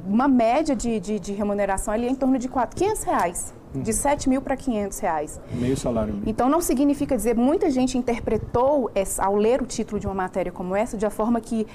uma 0.06 0.28
média 0.28 0.76
de, 0.76 1.00
de, 1.00 1.20
de 1.20 1.34
remuneração 1.34 1.94
ali 1.94 2.06
é 2.06 2.12
em 2.12 2.16
torno 2.16 2.38
de 2.38 2.48
4, 2.48 2.76
500 2.76 3.04
reais 3.04 3.54
de 3.82 3.94
7 3.94 4.30
mil 4.30 4.42
para 4.42 4.56
500 4.56 5.00
reais. 5.00 5.42
Meio 5.54 5.78
salário. 5.78 6.22
Então, 6.26 6.50
não 6.50 6.62
significa 6.62 7.16
dizer, 7.16 7.36
muita 7.36 7.70
gente 7.70 7.98
interpretou, 7.98 8.90
essa, 8.94 9.24
ao 9.24 9.36
ler 9.36 9.62
o 9.62 9.66
título 9.66 10.00
de 10.00 10.08
uma 10.08 10.14
matéria 10.14 10.52
como 10.52 10.76
essa, 10.76 10.98
de 10.98 11.06
a 11.06 11.10
forma 11.10 11.40
que 11.42 11.66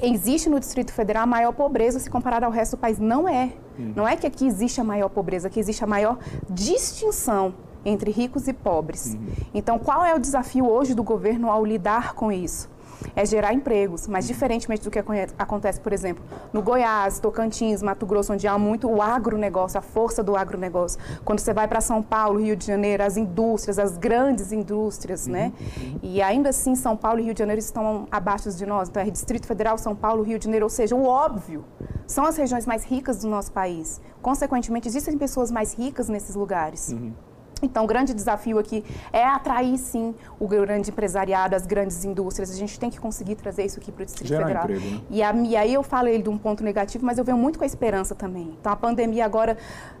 existe 0.00 0.48
no 0.48 0.60
Distrito 0.60 0.92
Federal 0.92 1.24
a 1.24 1.26
maior 1.26 1.52
pobreza 1.52 1.98
se 1.98 2.08
comparada 2.08 2.46
ao 2.46 2.52
resto 2.52 2.76
do 2.76 2.80
país. 2.80 2.98
Não 2.98 3.28
é. 3.28 3.52
Uhum. 3.78 3.92
Não 3.96 4.08
é 4.08 4.16
que 4.16 4.26
aqui 4.26 4.46
existe 4.46 4.80
a 4.80 4.84
maior 4.84 5.08
pobreza, 5.08 5.48
aqui 5.48 5.58
existe 5.58 5.82
a 5.82 5.86
maior 5.86 6.18
distinção 6.48 7.54
entre 7.84 8.10
ricos 8.10 8.48
e 8.48 8.52
pobres. 8.52 9.14
Uhum. 9.14 9.26
Então, 9.54 9.78
qual 9.78 10.04
é 10.04 10.14
o 10.14 10.18
desafio 10.18 10.68
hoje 10.68 10.94
do 10.94 11.02
governo 11.02 11.50
ao 11.50 11.64
lidar 11.64 12.14
com 12.14 12.30
isso? 12.30 12.68
É 13.14 13.24
gerar 13.24 13.52
empregos, 13.52 14.06
mas 14.06 14.26
diferentemente 14.26 14.82
do 14.84 14.90
que 14.90 14.98
acontece, 15.38 15.80
por 15.80 15.92
exemplo, 15.92 16.24
no 16.52 16.62
Goiás, 16.62 17.18
Tocantins, 17.18 17.82
Mato 17.82 18.06
Grosso, 18.06 18.32
onde 18.32 18.46
há 18.46 18.58
muito 18.58 18.88
o 18.88 19.02
agronegócio, 19.02 19.78
a 19.78 19.82
força 19.82 20.22
do 20.22 20.36
agronegócio. 20.36 21.00
Quando 21.24 21.38
você 21.38 21.52
vai 21.52 21.68
para 21.68 21.80
São 21.80 22.02
Paulo, 22.02 22.40
Rio 22.40 22.56
de 22.56 22.66
Janeiro, 22.66 23.02
as 23.02 23.16
indústrias, 23.16 23.78
as 23.78 23.96
grandes 23.96 24.52
indústrias, 24.52 25.26
né? 25.26 25.52
Uhum. 25.60 25.98
E 26.02 26.22
ainda 26.22 26.50
assim, 26.50 26.74
São 26.74 26.96
Paulo 26.96 27.20
e 27.20 27.24
Rio 27.24 27.34
de 27.34 27.38
Janeiro 27.38 27.60
estão 27.60 28.06
abaixo 28.10 28.50
de 28.50 28.66
nós. 28.66 28.88
Então, 28.88 29.02
é 29.02 29.10
Distrito 29.10 29.46
Federal, 29.46 29.78
São 29.78 29.94
Paulo, 29.94 30.22
Rio 30.22 30.38
de 30.38 30.44
Janeiro, 30.44 30.66
ou 30.66 30.70
seja, 30.70 30.94
o 30.94 31.04
óbvio, 31.04 31.64
são 32.06 32.24
as 32.24 32.36
regiões 32.36 32.66
mais 32.66 32.84
ricas 32.84 33.18
do 33.20 33.28
nosso 33.28 33.52
país. 33.52 34.00
Consequentemente, 34.22 34.88
existem 34.88 35.16
pessoas 35.16 35.50
mais 35.50 35.74
ricas 35.74 36.08
nesses 36.08 36.34
lugares. 36.34 36.88
Uhum. 36.90 37.12
Então, 37.62 37.84
o 37.84 37.86
grande 37.86 38.14
desafio 38.14 38.58
aqui 38.58 38.84
é 39.12 39.24
atrair, 39.24 39.76
sim, 39.78 40.14
o 40.38 40.46
grande 40.46 40.90
empresariado, 40.90 41.54
as 41.56 41.66
grandes 41.66 42.04
indústrias. 42.04 42.50
A 42.50 42.54
gente 42.54 42.78
tem 42.78 42.90
que 42.90 43.00
conseguir 43.00 43.34
trazer 43.34 43.64
isso 43.64 43.78
aqui 43.78 43.90
para 43.90 44.02
o 44.02 44.06
Distrito 44.06 44.28
Gerar 44.28 44.46
Federal. 44.46 44.64
Emprego, 44.64 44.94
né? 44.94 45.00
e, 45.10 45.22
a, 45.22 45.32
e 45.32 45.56
aí 45.56 45.74
eu 45.74 45.82
falei 45.82 46.22
de 46.22 46.28
um 46.28 46.38
ponto 46.38 46.62
negativo, 46.62 47.04
mas 47.04 47.18
eu 47.18 47.24
venho 47.24 47.38
muito 47.38 47.58
com 47.58 47.64
a 47.64 47.66
esperança 47.66 48.14
também. 48.14 48.56
Então, 48.60 48.72
a 48.72 48.76
pandemia 48.76 49.24
agora 49.24 49.56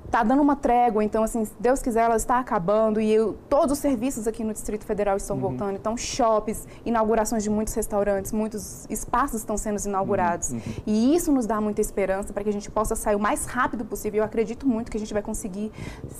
está 0.08 0.22
dando 0.22 0.40
uma 0.40 0.56
trégua, 0.56 1.04
então, 1.04 1.22
assim, 1.22 1.44
se 1.44 1.52
Deus 1.60 1.82
quiser, 1.82 2.04
ela 2.04 2.16
está 2.16 2.38
acabando 2.38 2.98
e 2.98 3.12
eu, 3.12 3.36
todos 3.48 3.72
os 3.72 3.78
serviços 3.78 4.26
aqui 4.26 4.42
no 4.42 4.54
Distrito 4.54 4.84
Federal 4.84 5.18
estão 5.18 5.36
uhum. 5.36 5.42
voltando. 5.42 5.76
Então, 5.76 5.96
shoppings, 5.96 6.66
inaugurações 6.84 7.42
de 7.42 7.50
muitos 7.50 7.74
restaurantes, 7.74 8.32
muitos 8.32 8.86
espaços 8.88 9.40
estão 9.40 9.58
sendo 9.58 9.78
inaugurados. 9.84 10.50
Uhum. 10.50 10.56
Uhum. 10.56 10.72
E 10.86 11.14
isso 11.14 11.30
nos 11.30 11.46
dá 11.46 11.60
muita 11.60 11.82
esperança 11.82 12.32
para 12.32 12.42
que 12.42 12.48
a 12.48 12.52
gente 12.52 12.70
possa 12.70 12.96
sair 12.96 13.16
o 13.16 13.20
mais 13.20 13.44
rápido 13.44 13.84
possível. 13.84 14.18
Eu 14.18 14.24
acredito 14.24 14.66
muito 14.66 14.90
que 14.90 14.96
a 14.96 15.00
gente 15.00 15.12
vai 15.12 15.22
conseguir 15.22 15.70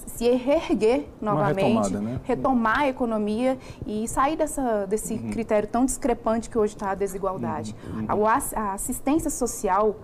se 0.07 0.31
reerguer 0.31 1.07
novamente, 1.21 1.65
retomada, 1.65 2.01
né? 2.01 2.21
retomar 2.25 2.81
a 2.81 2.89
economia 2.89 3.59
e 3.87 4.07
sair 4.07 4.37
dessa, 4.37 4.87
desse 4.87 5.15
uhum. 5.15 5.31
critério 5.31 5.67
tão 5.67 5.87
discrepante 5.87 6.51
que 6.51 6.59
hoje 6.59 6.75
está 6.75 6.91
a 6.91 6.95
desigualdade. 6.95 7.75
Uhum. 7.87 8.01
Uhum. 8.01 8.27
A, 8.27 8.39
a 8.55 8.73
assistência 8.75 9.31
social 9.31 9.97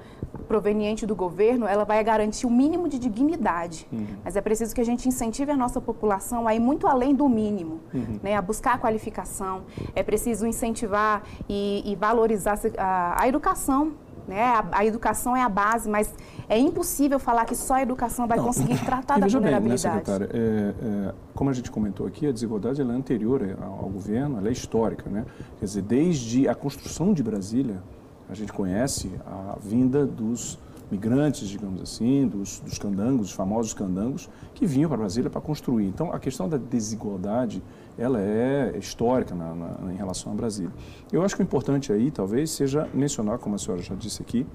proveniente 0.46 1.06
do 1.06 1.14
governo, 1.14 1.66
ela 1.66 1.84
vai 1.84 2.02
garantir 2.02 2.46
o 2.46 2.50
mínimo 2.50 2.88
de 2.88 2.98
dignidade. 2.98 3.86
Uhum. 3.92 4.06
Mas 4.24 4.36
é 4.36 4.40
preciso 4.40 4.74
que 4.74 4.80
a 4.80 4.84
gente 4.84 5.08
incentive 5.08 5.50
a 5.50 5.56
nossa 5.56 5.80
população 5.80 6.46
a 6.46 6.54
ir 6.54 6.60
muito 6.60 6.86
além 6.86 7.14
do 7.14 7.28
mínimo, 7.28 7.80
uhum. 7.92 8.18
né, 8.22 8.36
a 8.36 8.42
buscar 8.42 8.74
a 8.74 8.78
qualificação. 8.78 9.62
É 9.94 10.02
preciso 10.02 10.46
incentivar 10.46 11.22
e, 11.48 11.82
e 11.84 11.96
valorizar 11.96 12.58
a, 12.78 13.22
a 13.22 13.28
educação. 13.28 13.92
Né? 14.26 14.42
A, 14.42 14.66
a, 14.72 14.86
educação 14.86 15.36
é 15.36 15.42
a 15.42 15.48
base, 15.48 15.88
mas 15.88 16.14
é 16.48 16.58
impossível 16.58 17.18
falar 17.18 17.44
que 17.44 17.54
só 17.54 17.74
a 17.74 17.82
educação 17.82 18.26
vai 18.26 18.38
Não. 18.38 18.44
conseguir 18.44 18.78
tratar 18.84 19.18
da 19.18 19.26
vulnerabilidade. 19.26 20.10
Bem, 20.10 20.18
né, 20.18 20.28
é, 20.32 21.08
é, 21.08 21.14
como 21.34 21.50
a 21.50 21.52
gente 21.52 21.70
comentou 21.70 22.06
aqui, 22.06 22.26
a 22.26 22.32
desigualdade 22.32 22.80
é 22.80 22.84
anterior 22.84 23.56
ao, 23.60 23.84
ao 23.84 23.88
governo, 23.90 24.38
ela 24.38 24.48
é 24.48 24.52
histórica. 24.52 25.10
Né? 25.10 25.26
Quer 25.58 25.64
dizer, 25.66 25.82
desde 25.82 26.48
a 26.48 26.54
construção 26.54 27.12
de 27.12 27.22
Brasília, 27.22 27.82
a 28.28 28.34
gente 28.34 28.52
conhece 28.52 29.10
a 29.26 29.56
vinda 29.60 30.06
dos 30.06 30.58
migrantes, 30.90 31.48
digamos 31.48 31.80
assim, 31.80 32.26
dos, 32.26 32.60
dos 32.60 32.78
candangos, 32.78 33.28
os 33.28 33.32
famosos 33.32 33.74
candangos, 33.74 34.28
que 34.54 34.66
vinham 34.66 34.88
para 34.88 34.98
Brasília 34.98 35.30
para 35.30 35.40
construir. 35.40 35.86
Então, 35.86 36.12
a 36.12 36.18
questão 36.18 36.48
da 36.48 36.56
desigualdade, 36.56 37.62
ela 37.98 38.20
é 38.20 38.76
histórica 38.78 39.34
na, 39.34 39.54
na, 39.54 39.92
em 39.92 39.96
relação 39.96 40.32
a 40.32 40.34
Brasília. 40.34 40.72
Eu 41.12 41.22
acho 41.22 41.34
que 41.34 41.42
o 41.42 41.44
importante 41.44 41.92
aí, 41.92 42.10
talvez, 42.10 42.50
seja 42.50 42.88
mencionar, 42.92 43.38
como 43.38 43.54
a 43.54 43.58
senhora 43.58 43.82
já 43.82 43.94
disse 43.94 44.22
aqui, 44.22 44.46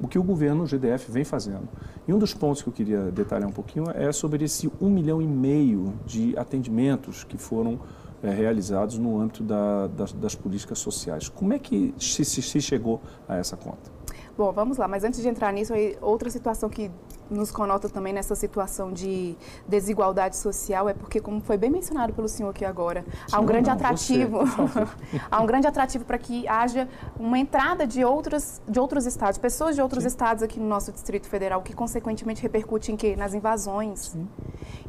o 0.00 0.08
que 0.08 0.18
o 0.18 0.22
governo, 0.22 0.64
o 0.64 0.66
GDF, 0.66 1.10
vem 1.10 1.24
fazendo. 1.24 1.68
E 2.08 2.12
um 2.12 2.18
dos 2.18 2.32
pontos 2.32 2.62
que 2.62 2.68
eu 2.68 2.72
queria 2.72 3.10
detalhar 3.10 3.48
um 3.48 3.52
pouquinho 3.52 3.86
é 3.90 4.10
sobre 4.12 4.44
esse 4.44 4.70
um 4.80 4.88
milhão 4.88 5.20
e 5.20 5.26
meio 5.26 5.92
de 6.06 6.34
atendimentos 6.38 7.24
que 7.24 7.36
foram 7.36 7.78
é, 8.22 8.30
realizados 8.30 8.98
no 8.98 9.18
âmbito 9.18 9.42
da, 9.42 9.86
das, 9.88 10.12
das, 10.12 10.34
políticas 10.34 10.78
sociais. 10.78 11.28
Como 11.28 11.52
é 11.52 11.58
que 11.58 11.94
se, 11.98 12.24
se 12.24 12.60
chegou 12.60 13.00
a 13.28 13.36
essa 13.36 13.56
conta? 13.56 13.90
Bom, 14.36 14.52
vamos 14.52 14.78
lá, 14.78 14.88
mas 14.88 15.04
antes 15.04 15.20
de 15.20 15.28
entrar 15.28 15.52
nisso, 15.52 15.72
outra 16.00 16.30
situação 16.30 16.68
que 16.68 16.90
nos 17.30 17.50
conota 17.50 17.88
também 17.88 18.12
nessa 18.12 18.34
situação 18.34 18.92
de 18.92 19.36
desigualdade 19.66 20.36
social 20.36 20.88
é 20.88 20.94
porque, 20.94 21.20
como 21.20 21.40
foi 21.40 21.56
bem 21.56 21.70
mencionado 21.70 22.12
pelo 22.12 22.28
senhor 22.28 22.50
aqui 22.50 22.64
agora, 22.64 23.04
há 23.30 23.40
um 23.40 23.46
grande 23.46 23.68
não, 23.68 23.74
atrativo, 23.76 24.40
há 25.30 25.40
um 25.40 25.46
grande 25.46 25.66
atrativo 25.66 26.04
para 26.04 26.18
que 26.18 26.46
haja 26.48 26.88
uma 27.18 27.38
entrada 27.38 27.86
de 27.86 28.04
outros, 28.04 28.60
de 28.68 28.80
outros 28.80 29.06
estados, 29.06 29.38
pessoas 29.38 29.74
de 29.74 29.82
outros 29.82 30.02
Sim. 30.02 30.08
estados 30.08 30.42
aqui 30.42 30.58
no 30.58 30.66
nosso 30.66 30.90
Distrito 30.92 31.28
Federal, 31.28 31.62
que 31.62 31.72
consequentemente 31.72 32.42
repercute 32.42 32.90
em 32.90 32.96
quê? 32.96 33.14
Nas 33.16 33.32
invasões. 33.32 34.00
Sim. 34.00 34.28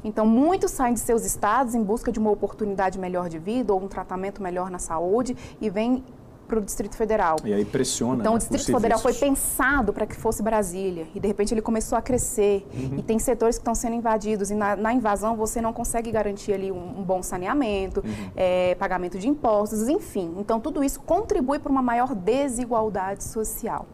Então, 0.03 0.25
muitos 0.25 0.71
saem 0.71 0.95
de 0.95 0.99
seus 0.99 1.23
estados 1.23 1.75
em 1.75 1.83
busca 1.83 2.11
de 2.11 2.19
uma 2.19 2.31
oportunidade 2.31 2.97
melhor 2.97 3.29
de 3.29 3.37
vida 3.37 3.71
ou 3.73 3.81
um 3.81 3.87
tratamento 3.87 4.41
melhor 4.41 4.71
na 4.71 4.79
saúde 4.79 5.37
e 5.59 5.69
vêm 5.69 6.03
para 6.51 6.59
o 6.59 6.61
Distrito 6.61 6.97
Federal. 6.97 7.37
E 7.45 7.53
aí 7.53 7.63
pressiona. 7.63 8.19
Então, 8.19 8.33
né, 8.33 8.35
o 8.35 8.39
Distrito 8.39 8.71
Federal 8.73 8.99
foi 8.99 9.13
pensado 9.13 9.93
para 9.93 10.05
que 10.05 10.15
fosse 10.15 10.43
Brasília. 10.43 11.07
E, 11.15 11.19
de 11.19 11.25
repente, 11.25 11.53
ele 11.53 11.61
começou 11.61 11.97
a 11.97 12.01
crescer. 12.01 12.67
Uhum. 12.73 12.97
E 12.97 13.01
tem 13.01 13.17
setores 13.17 13.55
que 13.55 13.61
estão 13.61 13.73
sendo 13.73 13.95
invadidos. 13.95 14.51
E 14.51 14.53
na, 14.53 14.75
na, 14.75 14.93
invasão, 14.93 15.37
você 15.37 15.61
não 15.61 15.71
consegue 15.71 16.11
garantir 16.11 16.51
ali 16.51 16.69
um, 16.71 16.99
um 16.99 17.03
bom 17.03 17.23
saneamento, 17.23 18.01
uhum. 18.01 18.31
é, 18.35 18.75
pagamento 18.75 19.17
de 19.17 19.29
impostos, 19.29 19.87
enfim. 19.87 20.35
Então, 20.37 20.59
tudo 20.59 20.83
isso 20.83 20.99
contribui 20.99 21.57
para 21.57 21.71
uma 21.71 21.81
maior 21.81 22.13
desigualdade 22.13 23.23
social. 23.23 23.87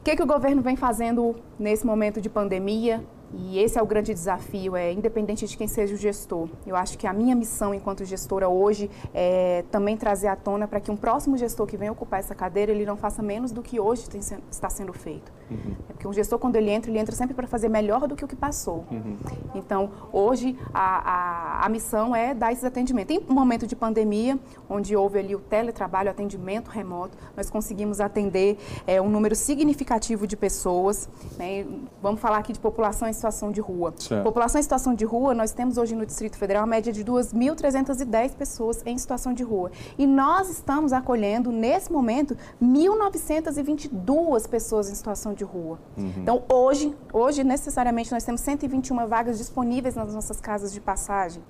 O 0.00 0.04
que, 0.04 0.16
que 0.16 0.22
o 0.22 0.26
governo 0.26 0.62
vem 0.62 0.74
fazendo 0.74 1.36
nesse 1.58 1.84
momento 1.86 2.18
de 2.20 2.30
pandemia? 2.30 3.04
E 3.34 3.58
esse 3.58 3.78
é 3.78 3.82
o 3.82 3.86
grande 3.86 4.12
desafio, 4.12 4.76
é 4.76 4.92
independente 4.92 5.46
de 5.46 5.56
quem 5.56 5.66
seja 5.66 5.94
o 5.94 5.96
gestor. 5.96 6.48
Eu 6.66 6.76
acho 6.76 6.98
que 6.98 7.06
a 7.06 7.12
minha 7.12 7.34
missão 7.34 7.74
enquanto 7.74 8.04
gestora 8.04 8.48
hoje 8.48 8.90
é 9.14 9.64
também 9.70 9.96
trazer 9.96 10.28
à 10.28 10.36
tona 10.36 10.68
para 10.68 10.80
que 10.80 10.90
um 10.90 10.96
próximo 10.96 11.36
gestor 11.36 11.66
que 11.66 11.76
venha 11.76 11.92
ocupar 11.92 12.20
essa 12.20 12.34
cadeira, 12.34 12.72
ele 12.72 12.84
não 12.84 12.96
faça 12.96 13.22
menos 13.22 13.52
do 13.52 13.62
que 13.62 13.80
hoje 13.80 14.08
tem, 14.08 14.20
está 14.50 14.68
sendo 14.68 14.92
feito. 14.92 15.32
Uhum. 15.50 15.74
É 15.88 15.92
porque 15.92 16.06
um 16.06 16.12
gestor, 16.12 16.38
quando 16.38 16.56
ele 16.56 16.70
entra, 16.70 16.90
ele 16.90 16.98
entra 16.98 17.14
sempre 17.14 17.34
para 17.34 17.46
fazer 17.46 17.68
melhor 17.68 18.06
do 18.06 18.16
que 18.16 18.24
o 18.24 18.28
que 18.28 18.36
passou. 18.36 18.84
Uhum. 18.90 19.16
Então, 19.54 19.90
hoje, 20.12 20.58
a, 20.72 21.62
a, 21.62 21.66
a, 21.66 21.68
missão 21.68 22.14
é 22.14 22.34
dar 22.34 22.52
esses 22.52 22.64
atendimentos. 22.64 23.16
Em 23.16 23.20
um 23.28 23.34
momento 23.34 23.66
de 23.66 23.76
pandemia, 23.76 24.38
onde 24.68 24.96
houve 24.96 25.18
ali 25.18 25.34
o 25.34 25.38
teletrabalho, 25.38 26.08
o 26.08 26.10
atendimento 26.10 26.68
remoto, 26.68 27.16
nós 27.36 27.48
conseguimos 27.48 28.00
atender 28.00 28.58
é, 28.86 29.00
um 29.00 29.08
número 29.08 29.34
significativo 29.34 30.26
de 30.26 30.36
pessoas. 30.36 31.08
Né? 31.38 31.66
Vamos 32.02 32.20
falar 32.20 32.38
aqui 32.38 32.52
de 32.52 32.60
populações 32.60 33.16
situação 33.22 33.52
de 33.52 33.60
rua. 33.60 33.94
Certo. 33.96 34.24
População 34.24 34.58
em 34.58 34.62
situação 34.62 34.94
de 34.94 35.04
rua, 35.04 35.32
nós 35.34 35.52
temos 35.52 35.78
hoje 35.78 35.94
no 35.94 36.04
Distrito 36.04 36.36
Federal 36.36 36.64
a 36.64 36.66
média 36.66 36.92
de 36.92 37.04
2.310 37.04 38.34
pessoas 38.34 38.82
em 38.84 38.98
situação 38.98 39.32
de 39.32 39.44
rua. 39.44 39.70
E 39.96 40.06
nós 40.06 40.50
estamos 40.50 40.92
acolhendo, 40.92 41.52
nesse 41.52 41.92
momento, 41.92 42.36
1.922 42.60 44.48
pessoas 44.48 44.90
em 44.90 44.94
situação 44.94 45.32
de 45.34 45.44
rua. 45.44 45.78
Uhum. 45.96 46.12
Então, 46.16 46.42
hoje, 46.52 46.92
hoje, 47.12 47.44
necessariamente, 47.44 48.10
nós 48.10 48.24
temos 48.24 48.40
121 48.40 49.06
vagas 49.06 49.38
disponíveis 49.38 49.94
nas 49.94 50.12
nossas 50.12 50.40
casas 50.40 50.72
de 50.72 50.80
passagem. 50.80 51.42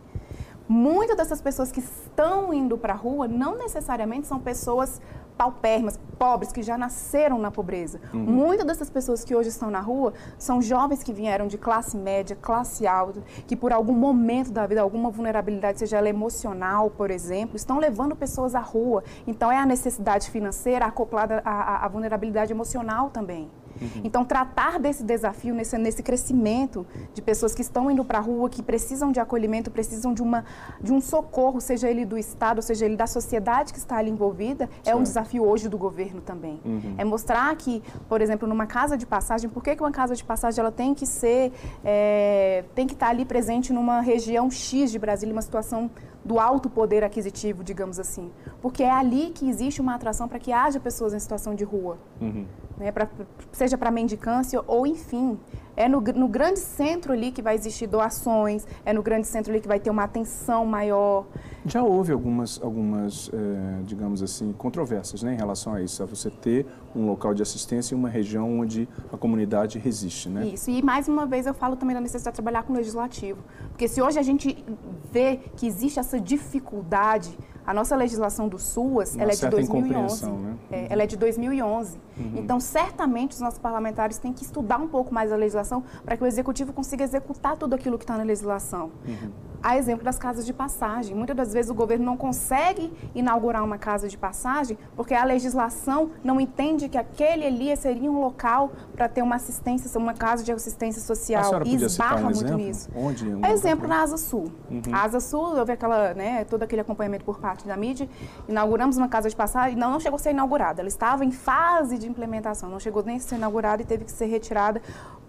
Muitas 0.68 1.16
dessas 1.16 1.40
pessoas 1.40 1.72
que 1.72 1.80
estão 1.80 2.52
indo 2.52 2.78
para 2.78 2.92
a 2.92 2.96
rua 2.96 3.26
não 3.26 3.58
necessariamente 3.58 4.26
são 4.26 4.38
pessoas 4.38 5.00
paupérrimas, 5.42 5.98
pobres, 6.18 6.52
que 6.52 6.62
já 6.62 6.78
nasceram 6.78 7.36
na 7.36 7.50
pobreza. 7.50 8.00
Uhum. 8.14 8.20
Muitas 8.20 8.64
dessas 8.64 8.88
pessoas 8.88 9.24
que 9.24 9.34
hoje 9.34 9.48
estão 9.48 9.70
na 9.70 9.80
rua 9.80 10.12
são 10.38 10.62
jovens 10.62 11.02
que 11.02 11.12
vieram 11.12 11.48
de 11.48 11.58
classe 11.58 11.96
média, 11.96 12.36
classe 12.40 12.86
alta, 12.86 13.20
que 13.44 13.56
por 13.56 13.72
algum 13.72 13.92
momento 13.92 14.52
da 14.52 14.64
vida, 14.64 14.80
alguma 14.80 15.10
vulnerabilidade, 15.10 15.80
seja 15.80 15.98
ela 15.98 16.08
emocional, 16.08 16.90
por 16.90 17.10
exemplo, 17.10 17.56
estão 17.56 17.78
levando 17.78 18.14
pessoas 18.14 18.54
à 18.54 18.60
rua. 18.60 19.02
Então 19.26 19.50
é 19.50 19.58
a 19.58 19.66
necessidade 19.66 20.30
financeira 20.30 20.86
acoplada 20.86 21.42
à, 21.44 21.84
à 21.84 21.88
vulnerabilidade 21.88 22.52
emocional 22.52 23.10
também. 23.10 23.50
Uhum. 23.80 24.02
Então, 24.04 24.24
tratar 24.24 24.78
desse 24.78 25.02
desafio, 25.02 25.54
nesse, 25.54 25.76
nesse 25.78 26.02
crescimento 26.02 26.86
de 27.14 27.22
pessoas 27.22 27.54
que 27.54 27.62
estão 27.62 27.90
indo 27.90 28.04
para 28.04 28.18
a 28.18 28.20
rua, 28.20 28.48
que 28.48 28.62
precisam 28.62 29.12
de 29.12 29.20
acolhimento, 29.20 29.70
precisam 29.70 30.12
de, 30.12 30.22
uma, 30.22 30.44
de 30.80 30.92
um 30.92 31.00
socorro, 31.00 31.60
seja 31.60 31.88
ele 31.88 32.04
do 32.04 32.18
Estado, 32.18 32.62
seja 32.62 32.84
ele 32.84 32.96
da 32.96 33.06
sociedade 33.06 33.72
que 33.72 33.78
está 33.78 33.96
ali 33.96 34.10
envolvida, 34.10 34.66
certo. 34.66 34.88
é 34.88 34.94
um 34.94 35.02
desafio 35.02 35.44
hoje 35.44 35.68
do 35.68 35.78
governo 35.78 36.20
também. 36.20 36.60
Uhum. 36.64 36.94
É 36.98 37.04
mostrar 37.04 37.54
que, 37.56 37.82
por 38.08 38.20
exemplo, 38.20 38.48
numa 38.48 38.66
casa 38.66 38.96
de 38.96 39.06
passagem, 39.06 39.48
por 39.48 39.62
que, 39.62 39.76
que 39.76 39.82
uma 39.82 39.92
casa 39.92 40.14
de 40.14 40.24
passagem 40.24 40.60
ela 40.60 40.72
tem 40.72 40.94
que 40.94 41.06
ser, 41.06 41.52
é, 41.84 42.64
tem 42.74 42.86
que 42.86 42.94
estar 42.94 43.08
ali 43.08 43.24
presente 43.24 43.72
numa 43.72 44.00
região 44.00 44.50
X 44.50 44.90
de 44.90 44.98
Brasília, 44.98 45.32
uma 45.32 45.42
situação 45.42 45.90
do 46.24 46.38
alto 46.38 46.70
poder 46.70 47.02
aquisitivo, 47.02 47.64
digamos 47.64 47.98
assim. 47.98 48.30
Porque 48.60 48.82
é 48.82 48.90
ali 48.90 49.30
que 49.30 49.48
existe 49.48 49.80
uma 49.80 49.94
atração 49.94 50.28
para 50.28 50.38
que 50.38 50.52
haja 50.52 50.78
pessoas 50.78 51.12
em 51.12 51.18
situação 51.18 51.54
de 51.54 51.64
rua. 51.64 51.98
Uhum. 52.20 52.46
Né, 52.78 52.90
pra, 52.90 53.08
seja 53.52 53.76
para 53.76 53.90
mendicância 53.90 54.62
ou, 54.66 54.86
enfim, 54.86 55.38
é 55.76 55.88
no, 55.88 56.00
no, 56.00 56.28
grande 56.28 56.58
centro 56.58 57.12
ali 57.12 57.30
que 57.30 57.42
vai 57.42 57.54
existir 57.54 57.86
doações, 57.86 58.66
é 58.84 58.92
no 58.92 59.02
grande 59.02 59.26
centro 59.26 59.52
ali 59.52 59.60
que 59.60 59.68
vai 59.68 59.80
ter 59.80 59.90
uma 59.90 60.04
atenção 60.04 60.66
maior. 60.66 61.26
Já 61.64 61.82
houve 61.82 62.12
algumas, 62.12 62.60
algumas 62.62 63.30
é, 63.32 63.82
digamos 63.84 64.22
assim, 64.22 64.52
controvérsias 64.52 65.22
né, 65.22 65.34
em 65.34 65.36
relação 65.36 65.74
a 65.74 65.82
isso, 65.82 66.02
a 66.02 66.06
você 66.06 66.30
ter 66.30 66.66
um 66.94 67.06
local 67.06 67.34
de 67.34 67.42
assistência 67.42 67.94
em 67.94 67.98
uma 67.98 68.08
região 68.08 68.60
onde 68.60 68.88
a 69.12 69.16
comunidade 69.16 69.78
resiste, 69.78 70.28
né? 70.28 70.46
Isso, 70.46 70.70
e 70.70 70.82
mais 70.82 71.08
uma 71.08 71.24
vez 71.24 71.46
eu 71.46 71.54
falo 71.54 71.76
também 71.76 71.94
da 71.94 72.00
necessidade 72.00 72.34
de 72.34 72.42
trabalhar 72.42 72.64
com 72.64 72.72
o 72.72 72.76
legislativo, 72.76 73.42
porque 73.68 73.88
se 73.88 74.02
hoje 74.02 74.18
a 74.18 74.22
gente 74.22 74.64
vê 75.10 75.40
que 75.56 75.66
existe 75.66 75.98
essa 75.98 76.20
dificuldade 76.20 77.36
a 77.66 77.72
nossa 77.72 77.94
legislação 77.96 78.48
do 78.48 78.58
SUAS, 78.58 79.16
ela 79.16 79.32
é 79.32 79.34
de 79.34 79.48
2011. 79.48 80.26
Né? 80.26 80.56
É, 80.70 80.86
ela 80.90 81.02
é 81.02 81.06
de 81.06 81.16
2011. 81.16 81.98
Uhum. 82.16 82.32
Então, 82.36 82.58
certamente, 82.60 83.32
os 83.32 83.40
nossos 83.40 83.58
parlamentares 83.58 84.18
têm 84.18 84.32
que 84.32 84.42
estudar 84.42 84.78
um 84.78 84.88
pouco 84.88 85.14
mais 85.14 85.32
a 85.32 85.36
legislação 85.36 85.84
para 86.04 86.16
que 86.16 86.22
o 86.22 86.26
executivo 86.26 86.72
consiga 86.72 87.04
executar 87.04 87.56
tudo 87.56 87.74
aquilo 87.74 87.98
que 87.98 88.04
está 88.04 88.16
na 88.16 88.24
legislação. 88.24 88.90
Uhum. 89.06 89.30
A 89.62 89.76
exemplo 89.76 90.04
das 90.04 90.18
casas 90.18 90.44
de 90.44 90.52
passagem. 90.52 91.14
Muitas 91.14 91.36
das 91.36 91.52
vezes 91.52 91.70
o 91.70 91.74
governo 91.74 92.04
não 92.04 92.16
consegue 92.16 92.92
inaugurar 93.14 93.62
uma 93.62 93.78
casa 93.78 94.08
de 94.08 94.18
passagem 94.18 94.76
porque 94.96 95.14
a 95.14 95.24
legislação 95.24 96.10
não 96.24 96.40
entende 96.40 96.88
que 96.88 96.98
aquele 96.98 97.46
ali 97.46 97.76
seria 97.76 98.10
um 98.10 98.20
local 98.20 98.72
para 98.94 99.08
ter 99.08 99.22
uma 99.22 99.36
assistência, 99.36 99.98
uma 99.98 100.14
casa 100.14 100.42
de 100.42 100.50
assistência 100.50 101.00
social. 101.00 101.62
E 101.64 101.76
esbarra 101.76 102.16
um 102.16 102.22
muito 102.24 102.38
exemplo? 102.38 102.56
nisso. 102.56 102.90
Onde? 102.94 103.28
Um 103.28 103.46
exemplo 103.46 103.86
na 103.86 104.02
Asa 104.02 104.16
Sul. 104.16 104.50
Uhum. 104.70 104.82
A 104.92 105.02
Asa 105.02 105.20
Sul, 105.20 105.56
houve 105.56 105.72
aquela, 105.72 106.12
né, 106.14 106.44
todo 106.44 106.62
aquele 106.62 106.80
acompanhamento 106.80 107.24
por 107.24 107.38
parte 107.38 107.66
da 107.66 107.76
mídia. 107.76 108.08
Inauguramos 108.48 108.96
uma 108.96 109.08
casa 109.08 109.28
de 109.28 109.36
passagem, 109.36 109.76
não, 109.76 109.92
não 109.92 110.00
chegou 110.00 110.16
a 110.16 110.18
ser 110.18 110.30
inaugurada. 110.30 110.80
Ela 110.82 110.88
estava 110.88 111.24
em 111.24 111.30
fase 111.30 111.98
de 111.98 112.08
implementação, 112.08 112.68
não 112.68 112.80
chegou 112.80 113.02
nem 113.02 113.16
a 113.16 113.20
ser 113.20 113.36
inaugurada 113.36 113.82
e 113.82 113.84
teve 113.84 114.04
que 114.04 114.12
ser 114.12 114.26
retirada 114.26 114.82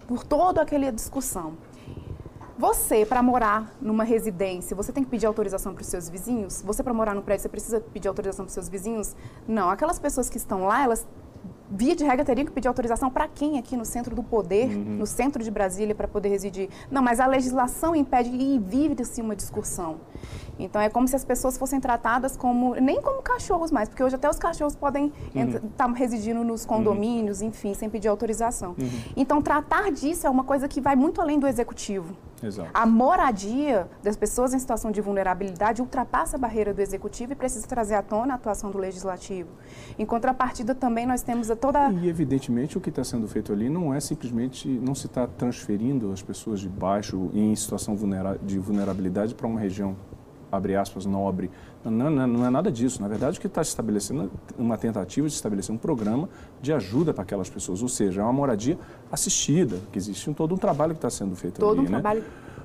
por 0.06 0.24
toda 0.24 0.60
aquela 0.60 0.90
discussão. 0.90 1.54
Você, 2.56 3.04
para 3.04 3.20
morar 3.20 3.74
numa 3.80 4.04
residência, 4.04 4.76
você 4.76 4.92
tem 4.92 5.02
que 5.02 5.10
pedir 5.10 5.26
autorização 5.26 5.74
para 5.74 5.82
os 5.82 5.88
seus 5.88 6.08
vizinhos? 6.08 6.62
Você, 6.62 6.82
para 6.82 6.94
morar 6.94 7.14
no 7.14 7.22
prédio, 7.22 7.42
você 7.42 7.48
precisa 7.48 7.80
pedir 7.80 8.06
autorização 8.06 8.44
para 8.44 8.50
os 8.50 8.54
seus 8.54 8.68
vizinhos? 8.68 9.16
Não. 9.46 9.68
Aquelas 9.70 9.98
pessoas 9.98 10.30
que 10.30 10.36
estão 10.36 10.64
lá, 10.64 10.84
elas 10.84 11.04
via 11.70 11.96
de 11.96 12.04
regra, 12.04 12.24
teriam 12.24 12.44
que 12.44 12.52
pedir 12.52 12.68
autorização 12.68 13.10
para 13.10 13.26
quem 13.26 13.58
aqui 13.58 13.76
no 13.76 13.84
centro 13.84 14.14
do 14.14 14.22
poder, 14.22 14.68
uhum. 14.68 14.96
no 14.98 15.06
centro 15.06 15.42
de 15.42 15.50
Brasília, 15.50 15.94
para 15.94 16.06
poder 16.06 16.28
residir? 16.28 16.68
Não, 16.90 17.02
mas 17.02 17.18
a 17.18 17.26
legislação 17.26 17.96
impede 17.96 18.30
e 18.30 18.58
vive-se 18.58 19.20
uma 19.20 19.34
discussão. 19.34 19.96
Então, 20.58 20.80
é 20.80 20.88
como 20.88 21.08
se 21.08 21.16
as 21.16 21.24
pessoas 21.24 21.58
fossem 21.58 21.80
tratadas 21.80 22.36
como, 22.36 22.74
nem 22.74 23.00
como 23.00 23.22
cachorros 23.22 23.70
mais, 23.70 23.88
porque 23.88 24.02
hoje 24.02 24.14
até 24.14 24.28
os 24.28 24.38
cachorros 24.38 24.74
podem 24.74 25.12
estar 25.34 25.62
uhum. 25.62 25.70
tá 25.76 25.86
residindo 25.86 26.44
nos 26.44 26.64
condomínios, 26.64 27.40
uhum. 27.40 27.48
enfim, 27.48 27.74
sem 27.74 27.90
pedir 27.90 28.08
autorização. 28.08 28.74
Uhum. 28.78 28.90
Então, 29.16 29.42
tratar 29.42 29.90
disso 29.90 30.26
é 30.26 30.30
uma 30.30 30.44
coisa 30.44 30.68
que 30.68 30.80
vai 30.80 30.96
muito 30.96 31.20
além 31.20 31.38
do 31.38 31.46
executivo. 31.46 32.14
Exato. 32.42 32.70
A 32.74 32.84
moradia 32.84 33.88
das 34.02 34.16
pessoas 34.16 34.52
em 34.52 34.58
situação 34.58 34.90
de 34.90 35.00
vulnerabilidade 35.00 35.80
ultrapassa 35.80 36.36
a 36.36 36.38
barreira 36.38 36.74
do 36.74 36.80
executivo 36.80 37.32
e 37.32 37.34
precisa 37.34 37.66
trazer 37.66 37.94
à 37.94 38.02
tona 38.02 38.34
a 38.34 38.36
atuação 38.36 38.70
do 38.70 38.78
legislativo. 38.78 39.48
Em 39.98 40.04
contrapartida, 40.04 40.74
também 40.74 41.06
nós 41.06 41.22
temos 41.22 41.50
a 41.50 41.56
toda. 41.56 41.90
E, 41.90 42.08
evidentemente, 42.08 42.76
o 42.76 42.80
que 42.80 42.90
está 42.90 43.02
sendo 43.02 43.26
feito 43.26 43.52
ali 43.52 43.70
não 43.70 43.94
é 43.94 44.00
simplesmente. 44.00 44.68
não 44.68 44.94
se 44.94 45.06
está 45.06 45.26
transferindo 45.26 46.12
as 46.12 46.22
pessoas 46.22 46.60
de 46.60 46.68
baixo 46.68 47.30
em 47.32 47.54
situação 47.56 47.96
de 48.42 48.58
vulnerabilidade 48.58 49.34
para 49.34 49.46
uma 49.46 49.60
região 49.60 49.96
abre 50.54 50.76
aspas, 50.76 51.04
nobre. 51.04 51.50
Não, 51.84 52.10
não, 52.10 52.26
não, 52.26 52.46
é 52.46 52.50
nada 52.50 52.70
disso. 52.72 53.02
Na 53.02 53.08
verdade, 53.08 53.38
o 53.38 53.40
que 53.40 53.46
está 53.46 53.62
estabelecendo 53.62 54.24
é 54.24 54.62
uma 54.62 54.78
tentativa 54.78 55.26
de 55.26 55.34
estabelecer 55.34 55.74
um 55.74 55.78
programa 55.78 56.28
de 56.60 56.72
ajuda 56.72 57.12
para 57.12 57.22
aquelas 57.22 57.50
pessoas, 57.50 57.82
ou 57.82 57.88
seja, 57.88 58.20
é 58.20 58.24
uma 58.24 58.32
moradia 58.32 58.78
assistida, 59.12 59.78
que 59.92 59.98
existe 59.98 60.32
todo 60.34 60.54
um 60.54 60.58
trabalho 60.58 60.92
que 60.92 60.98
está 60.98 61.10
sendo 61.10 61.36
feito 61.36 61.60
todo 61.60 61.78
ali. 61.78 61.80
Um 61.80 61.90
né? 61.90 62.00
trabalho 62.00 62.24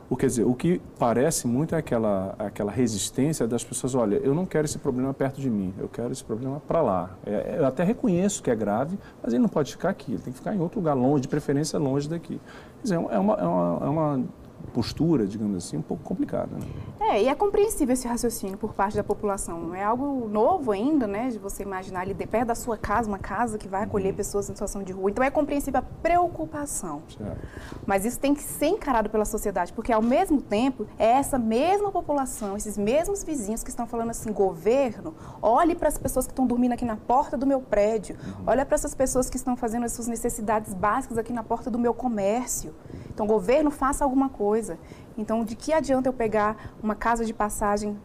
O, 0.09 0.15
quer 0.15 0.27
dizer, 0.27 0.43
o 0.43 0.55
que 0.55 0.81
parece 0.97 1.45
muito 1.47 1.75
é 1.75 1.77
aquela, 1.77 2.33
aquela 2.39 2.71
resistência 2.71 3.47
das 3.47 3.63
pessoas, 3.63 3.93
olha, 3.93 4.15
eu 4.15 4.33
não 4.33 4.45
quero 4.45 4.65
esse 4.65 4.79
problema 4.79 5.13
perto 5.13 5.39
de 5.39 5.49
mim, 5.49 5.73
eu 5.77 5.87
quero 5.87 6.11
esse 6.11 6.23
problema 6.23 6.59
para 6.67 6.81
lá. 6.81 7.11
É, 7.25 7.57
eu 7.59 7.65
até 7.65 7.83
reconheço 7.83 8.41
que 8.41 8.49
é 8.49 8.55
grave, 8.55 8.97
mas 9.21 9.33
ele 9.33 9.41
não 9.41 9.49
pode 9.49 9.71
ficar 9.71 9.89
aqui, 9.89 10.13
ele 10.13 10.21
tem 10.21 10.33
que 10.33 10.39
ficar 10.39 10.55
em 10.55 10.59
outro 10.59 10.79
lugar, 10.79 10.95
longe, 10.95 11.21
de 11.21 11.27
preferência 11.27 11.77
longe 11.77 12.09
daqui. 12.09 12.39
Quer 12.77 12.83
dizer, 12.83 12.95
é 12.95 12.97
uma, 12.97 13.13
é 13.13 13.45
uma, 13.45 13.79
é 13.85 13.89
uma 13.89 14.23
postura, 14.73 15.25
digamos 15.25 15.57
assim, 15.57 15.77
um 15.77 15.81
pouco 15.81 16.03
complicada. 16.03 16.55
Né? 16.55 16.67
É, 16.99 17.23
e 17.23 17.27
é 17.27 17.35
compreensível 17.35 17.93
esse 17.93 18.07
raciocínio 18.07 18.57
por 18.57 18.73
parte 18.73 18.95
da 18.95 19.03
população. 19.03 19.73
É 19.73 19.83
algo 19.83 20.27
novo 20.27 20.71
ainda, 20.71 21.07
né, 21.07 21.29
de 21.29 21.39
você 21.39 21.63
imaginar 21.63 22.01
ali 22.01 22.13
de 22.13 22.27
perto 22.27 22.47
da 22.47 22.55
sua 22.55 22.77
casa, 22.77 23.07
uma 23.07 23.17
casa 23.17 23.57
que 23.57 23.67
vai 23.67 23.83
acolher 23.83 24.11
uhum. 24.11 24.15
pessoas 24.15 24.49
em 24.49 24.53
situação 24.53 24.83
de 24.83 24.93
rua. 24.93 25.09
Então 25.09 25.23
é 25.23 25.31
compreensível 25.31 25.79
a 25.79 25.81
preocupação. 25.81 27.01
Certo. 27.17 27.47
Mas 27.85 28.05
isso 28.05 28.19
tem 28.19 28.33
que 28.33 28.43
ser 28.43 28.67
encarado 28.67 29.09
pela 29.09 29.25
sociedade, 29.25 29.73
porque 29.73 29.91
ao 29.91 30.01
mesmo 30.01 30.41
tempo 30.41 30.85
é 30.97 31.07
essa 31.07 31.39
mesma 31.39 31.91
população, 31.91 32.55
esses 32.55 32.77
mesmos 32.77 33.23
vizinhos 33.23 33.63
que 33.63 33.69
estão 33.69 33.87
falando 33.87 34.11
assim, 34.11 34.31
governo, 34.31 35.15
olhe 35.41 35.75
para 35.75 35.87
as 35.87 35.97
pessoas 35.97 36.27
que 36.27 36.31
estão 36.31 36.45
dormindo 36.45 36.73
aqui 36.73 36.85
na 36.85 36.95
porta 36.95 37.37
do 37.37 37.47
meu 37.47 37.61
prédio, 37.61 38.17
uhum. 38.23 38.43
olha 38.45 38.65
para 38.65 38.75
essas 38.75 38.93
pessoas 38.93 39.29
que 39.29 39.37
estão 39.37 39.55
fazendo 39.55 39.85
as 39.85 39.93
suas 39.93 40.07
necessidades 40.07 40.73
básicas 40.73 41.17
aqui 41.17 41.33
na 41.33 41.43
porta 41.43 41.71
do 41.71 41.79
meu 41.79 41.93
comércio. 41.93 42.73
Então, 43.09 43.25
governo, 43.25 43.71
faça 43.71 44.03
alguma 44.03 44.29
coisa. 44.29 44.48
Então, 45.17 45.43
de 45.43 45.55
que 45.55 45.73
adianta 45.73 46.09
eu 46.09 46.13
pegar 46.13 46.73
uma 46.81 46.95
casa 46.95 47.25
de 47.25 47.33
passagem 47.33 47.97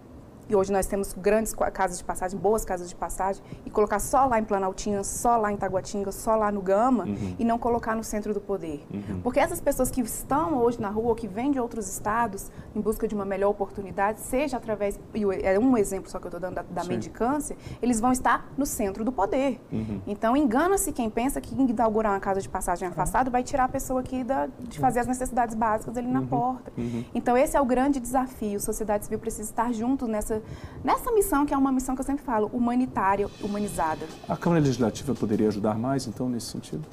e 0.48 0.54
hoje 0.54 0.72
nós 0.72 0.86
temos 0.86 1.12
grandes 1.12 1.54
casas 1.72 1.98
de 1.98 2.04
passagem, 2.04 2.38
boas 2.38 2.64
casas 2.64 2.88
de 2.88 2.94
passagem, 2.94 3.42
e 3.64 3.70
colocar 3.70 3.98
só 3.98 4.26
lá 4.26 4.38
em 4.38 4.44
Planaltina, 4.44 5.02
só 5.04 5.36
lá 5.36 5.52
em 5.52 5.56
Taguatinga, 5.56 6.12
só 6.12 6.36
lá 6.36 6.50
no 6.52 6.60
Gama, 6.60 7.04
uhum. 7.04 7.36
e 7.38 7.44
não 7.44 7.58
colocar 7.58 7.94
no 7.94 8.04
centro 8.04 8.34
do 8.34 8.40
poder. 8.40 8.84
Uhum. 8.92 9.20
Porque 9.22 9.40
essas 9.40 9.60
pessoas 9.60 9.90
que 9.90 10.00
estão 10.00 10.58
hoje 10.58 10.80
na 10.80 10.88
rua, 10.88 11.14
que 11.14 11.26
vêm 11.26 11.50
de 11.50 11.60
outros 11.60 11.88
estados 11.88 12.50
em 12.74 12.80
busca 12.80 13.08
de 13.08 13.14
uma 13.14 13.24
melhor 13.24 13.50
oportunidade, 13.50 14.20
seja 14.20 14.56
através, 14.56 14.98
é 15.42 15.58
um 15.58 15.76
exemplo 15.76 16.10
só 16.10 16.18
que 16.18 16.26
eu 16.26 16.28
estou 16.28 16.40
dando 16.40 16.54
da, 16.54 16.62
da 16.62 16.84
mendicância, 16.84 17.56
eles 17.80 18.00
vão 18.00 18.12
estar 18.12 18.48
no 18.56 18.66
centro 18.66 19.04
do 19.04 19.12
poder. 19.12 19.60
Uhum. 19.72 20.00
Então, 20.06 20.36
engana-se 20.36 20.92
quem 20.92 21.08
pensa 21.08 21.40
que 21.40 21.54
inaugurar 21.54 22.12
uma 22.12 22.20
casa 22.20 22.40
de 22.40 22.48
passagem 22.48 22.88
afastada 22.88 23.30
vai 23.30 23.42
tirar 23.42 23.64
a 23.64 23.68
pessoa 23.68 24.00
aqui 24.00 24.22
da, 24.24 24.48
de 24.60 24.78
fazer 24.78 25.00
as 25.00 25.06
necessidades 25.06 25.54
básicas 25.54 25.96
ali 25.96 26.08
na 26.08 26.20
uhum. 26.20 26.26
porta. 26.26 26.72
Uhum. 26.76 27.04
Então, 27.14 27.36
esse 27.36 27.56
é 27.56 27.60
o 27.60 27.64
grande 27.64 28.00
desafio. 28.00 28.56
A 28.56 28.60
sociedade 28.60 29.04
civil 29.04 29.18
precisa 29.18 29.50
estar 29.50 29.72
junto 29.72 30.06
nessa 30.06 30.33
nessa, 30.34 30.42
nessa 30.82 31.12
missão, 31.12 31.46
que 31.46 31.54
é 31.54 31.56
uma 31.56 31.72
missão 31.72 31.94
que 31.94 32.00
eu 32.00 32.04
sempre 32.04 32.24
falo, 32.24 32.48
humanitária, 32.52 33.28
humanizada. 33.42 34.06
A 34.28 34.36
Câmara 34.36 34.60
Legislativa 34.60 35.14
poderia 35.14 35.48
ajudar 35.48 35.78
mais, 35.78 36.06
então, 36.06 36.28
nesse 36.28 36.46
sentido? 36.46 36.84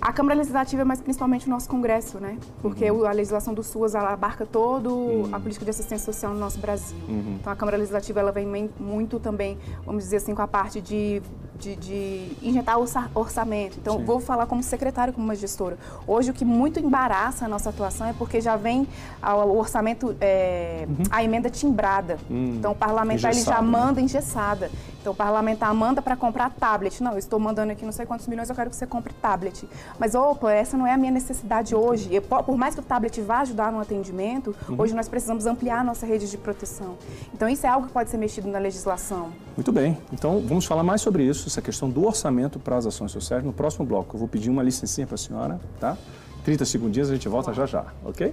A 0.00 0.12
Câmara 0.12 0.36
Legislativa, 0.36 0.84
mas 0.84 1.00
principalmente 1.00 1.46
o 1.46 1.50
nosso 1.50 1.68
Congresso, 1.68 2.18
né? 2.18 2.38
Porque 2.60 2.90
uhum. 2.90 3.06
a 3.06 3.12
legislação 3.12 3.54
do 3.54 3.62
SUAS 3.62 3.94
abarca 3.94 4.44
todo 4.44 4.90
uhum. 4.94 5.28
a 5.32 5.40
política 5.40 5.64
de 5.64 5.70
assistência 5.70 6.12
social 6.12 6.32
no 6.32 6.40
nosso 6.40 6.58
Brasil. 6.58 6.96
Uhum. 7.08 7.36
Então, 7.40 7.52
a 7.52 7.56
Câmara 7.56 7.76
Legislativa 7.76 8.20
ela 8.20 8.32
vem 8.32 8.70
muito 8.78 9.18
também, 9.18 9.58
vamos 9.84 10.04
dizer 10.04 10.16
assim, 10.16 10.34
com 10.34 10.42
a 10.42 10.48
parte 10.48 10.80
de 10.80 11.22
de, 11.56 11.76
de, 11.76 12.36
injetar 12.42 12.76
orçamento. 13.14 13.78
Então, 13.80 13.98
Sim. 13.98 14.04
vou 14.04 14.20
falar 14.20 14.46
como 14.46 14.62
secretário, 14.62 15.12
como 15.12 15.26
uma 15.26 15.34
gestora. 15.34 15.78
Hoje, 16.06 16.30
o 16.30 16.34
que 16.34 16.44
muito 16.44 16.78
embaraça 16.78 17.44
a 17.44 17.48
nossa 17.48 17.70
atuação 17.70 18.06
é 18.06 18.12
porque 18.12 18.40
já 18.40 18.56
vem 18.56 18.86
o 19.22 19.58
orçamento, 19.58 20.16
é, 20.20 20.86
uhum. 20.88 21.04
a 21.10 21.24
emenda 21.24 21.50
timbrada. 21.50 22.18
Hum. 22.30 22.56
Então, 22.58 22.72
o 22.72 22.74
parlamentar 22.74 23.32
ele 23.32 23.42
já 23.42 23.60
né? 23.60 23.68
manda 23.68 24.00
engessada. 24.00 24.70
Então, 25.00 25.12
o 25.12 25.16
parlamentar 25.16 25.72
manda 25.72 26.02
para 26.02 26.16
comprar 26.16 26.50
tablet. 26.50 27.00
Não, 27.00 27.12
eu 27.12 27.18
estou 27.18 27.38
mandando 27.38 27.70
aqui 27.70 27.84
não 27.84 27.92
sei 27.92 28.04
quantos 28.04 28.26
milhões, 28.26 28.50
eu 28.50 28.56
quero 28.56 28.68
que 28.68 28.74
você 28.74 28.86
compre 28.86 29.12
tablet. 29.14 29.68
Mas, 30.00 30.16
opa, 30.16 30.52
essa 30.52 30.76
não 30.76 30.84
é 30.84 30.92
a 30.92 30.96
minha 30.96 31.12
necessidade 31.12 31.76
hoje. 31.76 32.12
Eu, 32.12 32.22
por 32.22 32.56
mais 32.56 32.74
que 32.74 32.80
o 32.80 32.82
tablet 32.82 33.20
vá 33.20 33.38
ajudar 33.38 33.70
no 33.70 33.78
atendimento, 33.78 34.54
uhum. 34.68 34.74
hoje 34.78 34.94
nós 34.94 35.08
precisamos 35.08 35.46
ampliar 35.46 35.78
a 35.78 35.84
nossa 35.84 36.04
rede 36.04 36.28
de 36.28 36.36
proteção. 36.36 36.96
Então, 37.32 37.48
isso 37.48 37.64
é 37.64 37.68
algo 37.68 37.86
que 37.86 37.92
pode 37.92 38.10
ser 38.10 38.16
mexido 38.16 38.48
na 38.48 38.58
legislação. 38.58 39.32
Muito 39.56 39.70
bem. 39.70 39.96
Então, 40.12 40.42
vamos 40.44 40.64
falar 40.64 40.82
mais 40.82 41.00
sobre 41.00 41.22
isso, 41.22 41.45
essa 41.48 41.62
questão 41.62 41.88
do 41.88 42.06
orçamento 42.06 42.58
para 42.58 42.76
as 42.76 42.86
ações 42.86 43.12
sociais 43.12 43.44
no 43.44 43.52
próximo 43.52 43.84
bloco. 43.84 44.16
Eu 44.16 44.18
vou 44.20 44.28
pedir 44.28 44.50
uma 44.50 44.62
licencinha 44.62 45.06
para 45.06 45.14
a 45.14 45.18
senhora, 45.18 45.60
tá? 45.80 45.96
30 46.44 46.64
segundinhos, 46.64 47.10
a 47.10 47.14
gente 47.14 47.28
volta 47.28 47.52
já 47.52 47.66
já, 47.66 47.86
ok? 48.04 48.32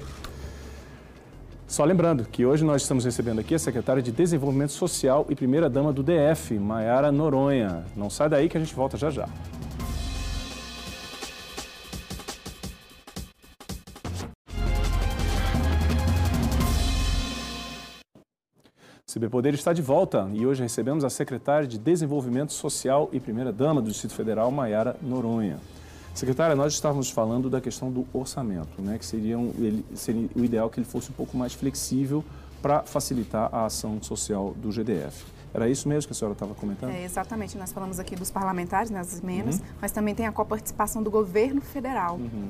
Só 1.67 1.83
lembrando 1.83 2.25
que 2.25 2.45
hoje 2.45 2.63
nós 2.63 2.83
estamos 2.83 3.03
recebendo 3.03 3.39
aqui 3.39 3.55
a 3.55 3.59
secretária 3.59 4.01
de 4.01 4.11
Desenvolvimento 4.11 4.73
Social 4.73 5.25
e 5.29 5.35
primeira-dama 5.35 5.91
do 5.91 6.03
DF, 6.03 6.59
Maiara 6.59 7.11
Noronha. 7.11 7.83
Não 7.95 8.11
sai 8.11 8.29
daí 8.29 8.47
que 8.47 8.55
a 8.55 8.59
gente 8.59 8.75
volta 8.75 8.95
já 8.95 9.09
já. 9.09 9.27
CB 19.23 19.29
Poder 19.29 19.53
está 19.53 19.71
de 19.71 19.81
volta 19.81 20.29
e 20.33 20.45
hoje 20.45 20.61
recebemos 20.61 21.05
a 21.05 21.09
secretária 21.09 21.67
de 21.67 21.77
Desenvolvimento 21.77 22.51
Social 22.51 23.09
e 23.13 23.19
primeira-dama 23.19 23.81
do 23.81 23.89
Distrito 23.89 24.13
Federal, 24.13 24.51
Maiara 24.51 24.97
Noronha. 25.01 25.59
Secretária, 26.13 26.55
nós 26.55 26.73
estávamos 26.73 27.09
falando 27.09 27.49
da 27.49 27.61
questão 27.61 27.89
do 27.89 28.05
orçamento, 28.13 28.81
né, 28.81 28.97
que 28.97 29.05
seria, 29.05 29.39
um, 29.39 29.53
ele, 29.57 29.85
seria 29.95 30.29
o 30.35 30.43
ideal 30.43 30.69
que 30.69 30.79
ele 30.79 30.85
fosse 30.85 31.09
um 31.09 31.13
pouco 31.13 31.37
mais 31.37 31.53
flexível 31.53 32.23
para 32.61 32.83
facilitar 32.83 33.49
a 33.53 33.65
ação 33.65 34.01
social 34.01 34.53
do 34.57 34.71
GDF. 34.71 35.25
Era 35.53 35.69
isso 35.69 35.87
mesmo 35.87 36.07
que 36.07 36.13
a 36.13 36.15
senhora 36.15 36.33
estava 36.33 36.53
comentando? 36.53 36.91
É, 36.91 37.03
exatamente. 37.03 37.57
Nós 37.57 37.71
falamos 37.71 37.99
aqui 37.99 38.15
dos 38.15 38.29
parlamentares, 38.29 38.89
né, 38.89 38.99
das 38.99 39.21
emendas, 39.21 39.59
uhum. 39.59 39.65
mas 39.81 39.91
também 39.91 40.13
tem 40.13 40.27
a 40.27 40.31
coparticipação 40.31 41.01
do 41.01 41.09
governo 41.09 41.61
federal. 41.61 42.15
Uhum. 42.15 42.49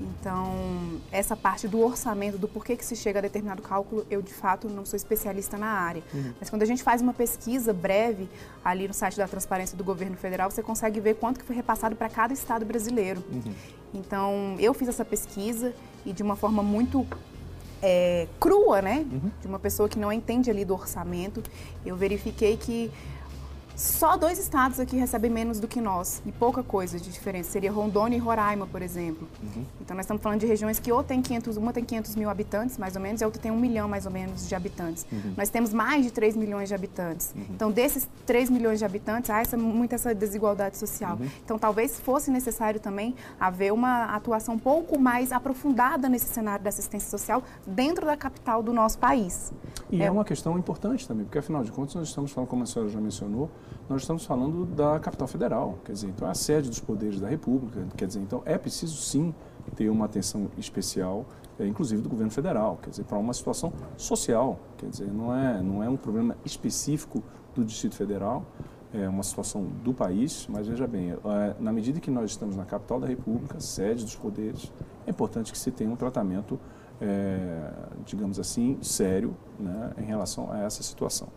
Então, 0.00 1.00
essa 1.10 1.36
parte 1.36 1.66
do 1.66 1.80
orçamento, 1.80 2.38
do 2.38 2.46
porquê 2.46 2.76
que 2.76 2.84
se 2.84 2.94
chega 2.94 3.18
a 3.18 3.22
determinado 3.22 3.62
cálculo, 3.62 4.06
eu 4.10 4.22
de 4.22 4.32
fato 4.32 4.68
não 4.68 4.84
sou 4.84 4.96
especialista 4.96 5.56
na 5.56 5.66
área. 5.66 6.02
Uhum. 6.14 6.32
Mas 6.38 6.48
quando 6.48 6.62
a 6.62 6.66
gente 6.66 6.82
faz 6.82 7.02
uma 7.02 7.12
pesquisa 7.12 7.72
breve 7.72 8.28
ali 8.64 8.86
no 8.86 8.94
site 8.94 9.16
da 9.16 9.26
Transparência 9.26 9.76
do 9.76 9.82
Governo 9.82 10.16
Federal, 10.16 10.50
você 10.50 10.62
consegue 10.62 11.00
ver 11.00 11.16
quanto 11.16 11.40
que 11.40 11.44
foi 11.44 11.56
repassado 11.56 11.96
para 11.96 12.08
cada 12.08 12.32
estado 12.32 12.64
brasileiro. 12.64 13.24
Uhum. 13.30 13.52
Então, 13.92 14.56
eu 14.58 14.72
fiz 14.72 14.88
essa 14.88 15.04
pesquisa 15.04 15.74
e 16.06 16.12
de 16.12 16.22
uma 16.22 16.36
forma 16.36 16.62
muito 16.62 17.06
é, 17.82 18.28
crua, 18.38 18.82
né? 18.82 19.06
Uhum. 19.10 19.30
De 19.40 19.46
uma 19.46 19.58
pessoa 19.58 19.88
que 19.88 19.98
não 19.98 20.12
entende 20.12 20.50
ali 20.50 20.64
do 20.64 20.74
orçamento, 20.74 21.42
eu 21.84 21.96
verifiquei 21.96 22.56
que 22.56 22.90
só 23.78 24.16
dois 24.16 24.40
estados 24.40 24.80
aqui 24.80 24.96
recebem 24.96 25.30
menos 25.30 25.60
do 25.60 25.68
que 25.68 25.80
nós, 25.80 26.20
e 26.26 26.32
pouca 26.32 26.64
coisa 26.64 26.98
de 26.98 27.10
diferença. 27.10 27.52
Seria 27.52 27.70
Rondônia 27.70 28.16
e 28.16 28.18
Roraima, 28.18 28.66
por 28.66 28.82
exemplo. 28.82 29.28
Uhum. 29.40 29.64
Então, 29.80 29.96
nós 29.96 30.04
estamos 30.04 30.20
falando 30.20 30.40
de 30.40 30.46
regiões 30.46 30.80
que 30.80 30.90
ou 30.90 31.04
tem 31.04 31.22
500, 31.22 31.56
uma 31.56 31.72
tem 31.72 31.84
500 31.84 32.16
mil 32.16 32.28
habitantes, 32.28 32.76
mais 32.76 32.96
ou 32.96 33.00
menos, 33.00 33.20
e 33.20 33.24
a 33.24 33.28
outra 33.28 33.40
tem 33.40 33.52
um 33.52 33.56
milhão, 33.56 33.88
mais 33.88 34.04
ou 34.04 34.10
menos, 34.10 34.48
de 34.48 34.54
habitantes. 34.56 35.06
Uhum. 35.12 35.34
Nós 35.36 35.48
temos 35.48 35.72
mais 35.72 36.04
de 36.04 36.10
3 36.10 36.34
milhões 36.34 36.68
de 36.68 36.74
habitantes. 36.74 37.32
Uhum. 37.36 37.46
Então, 37.50 37.70
desses 37.70 38.08
3 38.26 38.50
milhões 38.50 38.80
de 38.80 38.84
habitantes, 38.84 39.30
há 39.30 39.40
essa, 39.40 39.56
muita 39.56 39.94
essa 39.94 40.12
desigualdade 40.12 40.76
social. 40.76 41.16
Uhum. 41.16 41.28
Então, 41.44 41.56
talvez 41.56 42.00
fosse 42.00 42.32
necessário 42.32 42.80
também 42.80 43.14
haver 43.38 43.72
uma 43.72 44.06
atuação 44.06 44.56
um 44.56 44.58
pouco 44.58 44.98
mais 44.98 45.30
aprofundada 45.30 46.08
nesse 46.08 46.26
cenário 46.26 46.64
da 46.64 46.68
assistência 46.68 47.08
social 47.08 47.44
dentro 47.64 48.04
da 48.04 48.16
capital 48.16 48.60
do 48.60 48.72
nosso 48.72 48.98
país. 48.98 49.52
E 49.88 50.02
é, 50.02 50.06
é 50.06 50.10
uma 50.10 50.24
questão 50.24 50.58
importante 50.58 51.06
também, 51.06 51.24
porque, 51.24 51.38
afinal 51.38 51.62
de 51.62 51.70
contas, 51.70 51.94
nós 51.94 52.08
estamos 52.08 52.32
falando, 52.32 52.48
como 52.48 52.64
a 52.64 52.66
senhora 52.66 52.90
já 52.90 53.00
mencionou, 53.00 53.48
nós 53.88 54.02
estamos 54.02 54.24
falando 54.26 54.66
da 54.66 55.00
capital 55.00 55.26
federal, 55.26 55.78
quer 55.84 55.92
dizer, 55.92 56.08
então 56.08 56.28
é 56.28 56.30
a 56.30 56.34
sede 56.34 56.68
dos 56.68 56.78
poderes 56.78 57.18
da 57.18 57.26
República, 57.26 57.86
quer 57.96 58.06
dizer, 58.06 58.20
então 58.20 58.42
é 58.44 58.58
preciso 58.58 58.96
sim 58.96 59.34
ter 59.74 59.88
uma 59.88 60.04
atenção 60.04 60.50
especial, 60.58 61.24
é, 61.58 61.66
inclusive 61.66 62.02
do 62.02 62.08
governo 62.08 62.30
federal, 62.30 62.78
quer 62.82 62.90
dizer, 62.90 63.04
para 63.04 63.16
uma 63.16 63.32
situação 63.32 63.72
social, 63.96 64.60
quer 64.76 64.90
dizer, 64.90 65.10
não 65.10 65.34
é, 65.34 65.62
não 65.62 65.82
é 65.82 65.88
um 65.88 65.96
problema 65.96 66.36
específico 66.44 67.22
do 67.54 67.64
Distrito 67.64 67.96
Federal, 67.96 68.44
é 68.92 69.08
uma 69.08 69.22
situação 69.22 69.64
do 69.82 69.92
país, 69.94 70.46
mas 70.48 70.66
veja 70.66 70.86
bem, 70.86 71.12
é, 71.12 71.54
na 71.58 71.72
medida 71.72 71.98
que 71.98 72.10
nós 72.10 72.30
estamos 72.30 72.56
na 72.56 72.64
capital 72.64 73.00
da 73.00 73.06
República, 73.06 73.58
sede 73.58 74.04
dos 74.04 74.16
poderes, 74.16 74.70
é 75.06 75.10
importante 75.10 75.50
que 75.50 75.58
se 75.58 75.70
tenha 75.70 75.90
um 75.90 75.96
tratamento 75.96 76.60
é, 77.00 77.70
digamos 78.04 78.38
assim, 78.38 78.78
sério 78.82 79.36
né, 79.58 79.92
em 79.98 80.04
relação 80.04 80.50
a 80.52 80.62
essa 80.62 80.82
situação. 80.82 81.28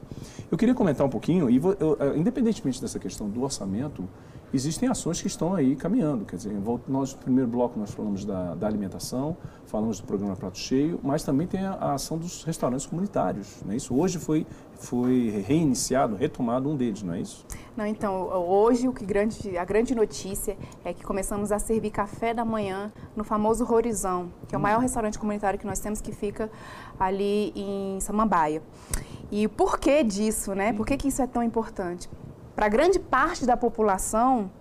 Eu 0.52 0.58
queria 0.58 0.74
comentar 0.74 1.06
um 1.06 1.10
pouquinho, 1.10 1.50
e 1.50 1.60
vou, 1.60 1.76
eu, 1.80 1.98
é, 2.00 2.18
independentemente 2.18 2.82
dessa 2.82 3.00
questão 3.00 3.30
do 3.30 3.44
orçamento, 3.44 4.08
existem 4.54 4.90
ações 4.90 5.22
que 5.22 5.28
estão 5.28 5.54
aí 5.54 5.76
caminhando. 5.76 6.26
Quer 6.26 6.36
dizer, 6.36 6.54
nós, 6.88 7.14
no 7.14 7.20
primeiro 7.20 7.50
bloco, 7.50 7.80
nós 7.80 7.92
falamos 7.92 8.26
da, 8.26 8.56
da 8.56 8.68
alimentação, 8.68 9.38
falamos 9.66 10.00
do 10.00 10.06
programa 10.08 10.36
Prato 10.36 10.58
Cheio, 10.58 11.00
mas 11.04 11.24
também 11.24 11.48
tem 11.48 11.62
a, 11.62 11.74
a 11.74 11.94
ação 11.94 12.18
dos 12.18 12.44
restaurantes 12.44 12.86
comunitários. 12.86 13.62
Né? 13.66 13.76
Isso 13.76 13.96
hoje 13.96 14.20
foi, 14.20 14.46
foi 14.76 15.44
reiniciado, 15.48 16.16
retomado 16.16 16.70
um 16.70 16.76
deles, 16.76 17.04
não 17.04 17.14
é 17.14 17.22
isso? 17.22 17.46
Não, 17.76 17.86
então, 17.86 18.28
hoje 18.48 18.88
o 18.88 18.94
que 18.94 19.06
grande, 19.06 19.58
a 19.58 19.64
grande 19.64 19.96
notícia 19.96 20.58
é 20.84 20.94
que 20.94 21.04
começamos 21.04 21.52
a 21.52 21.60
servir 21.60 21.92
café 21.92 22.34
da 22.34 22.44
manhã 22.44 22.92
no 23.16 23.24
famoso 23.24 23.66
Horizão, 23.72 24.32
que 24.48 24.56
é 24.56 24.58
o 24.58 24.60
hum. 24.60 24.64
maior 24.64 24.80
restaurante 24.80 25.18
comunitário 25.18 25.58
que 25.58 25.66
nós 25.66 25.80
temos, 25.80 26.02
que 26.02 26.12
fica 26.12 26.52
ali 27.00 27.54
em 27.56 28.00
Samambaia. 28.02 28.62
E 29.32 29.48
por 29.48 29.80
que 29.80 30.04
disso, 30.04 30.54
né? 30.54 30.74
Por 30.74 30.86
que, 30.86 30.98
que 30.98 31.08
isso 31.08 31.22
é 31.22 31.28
tão 31.28 31.42
importante? 31.42 32.10
Para 32.56 32.68
grande 32.68 33.00
parte 33.00 33.46
da 33.46 33.56
população, 33.58 34.52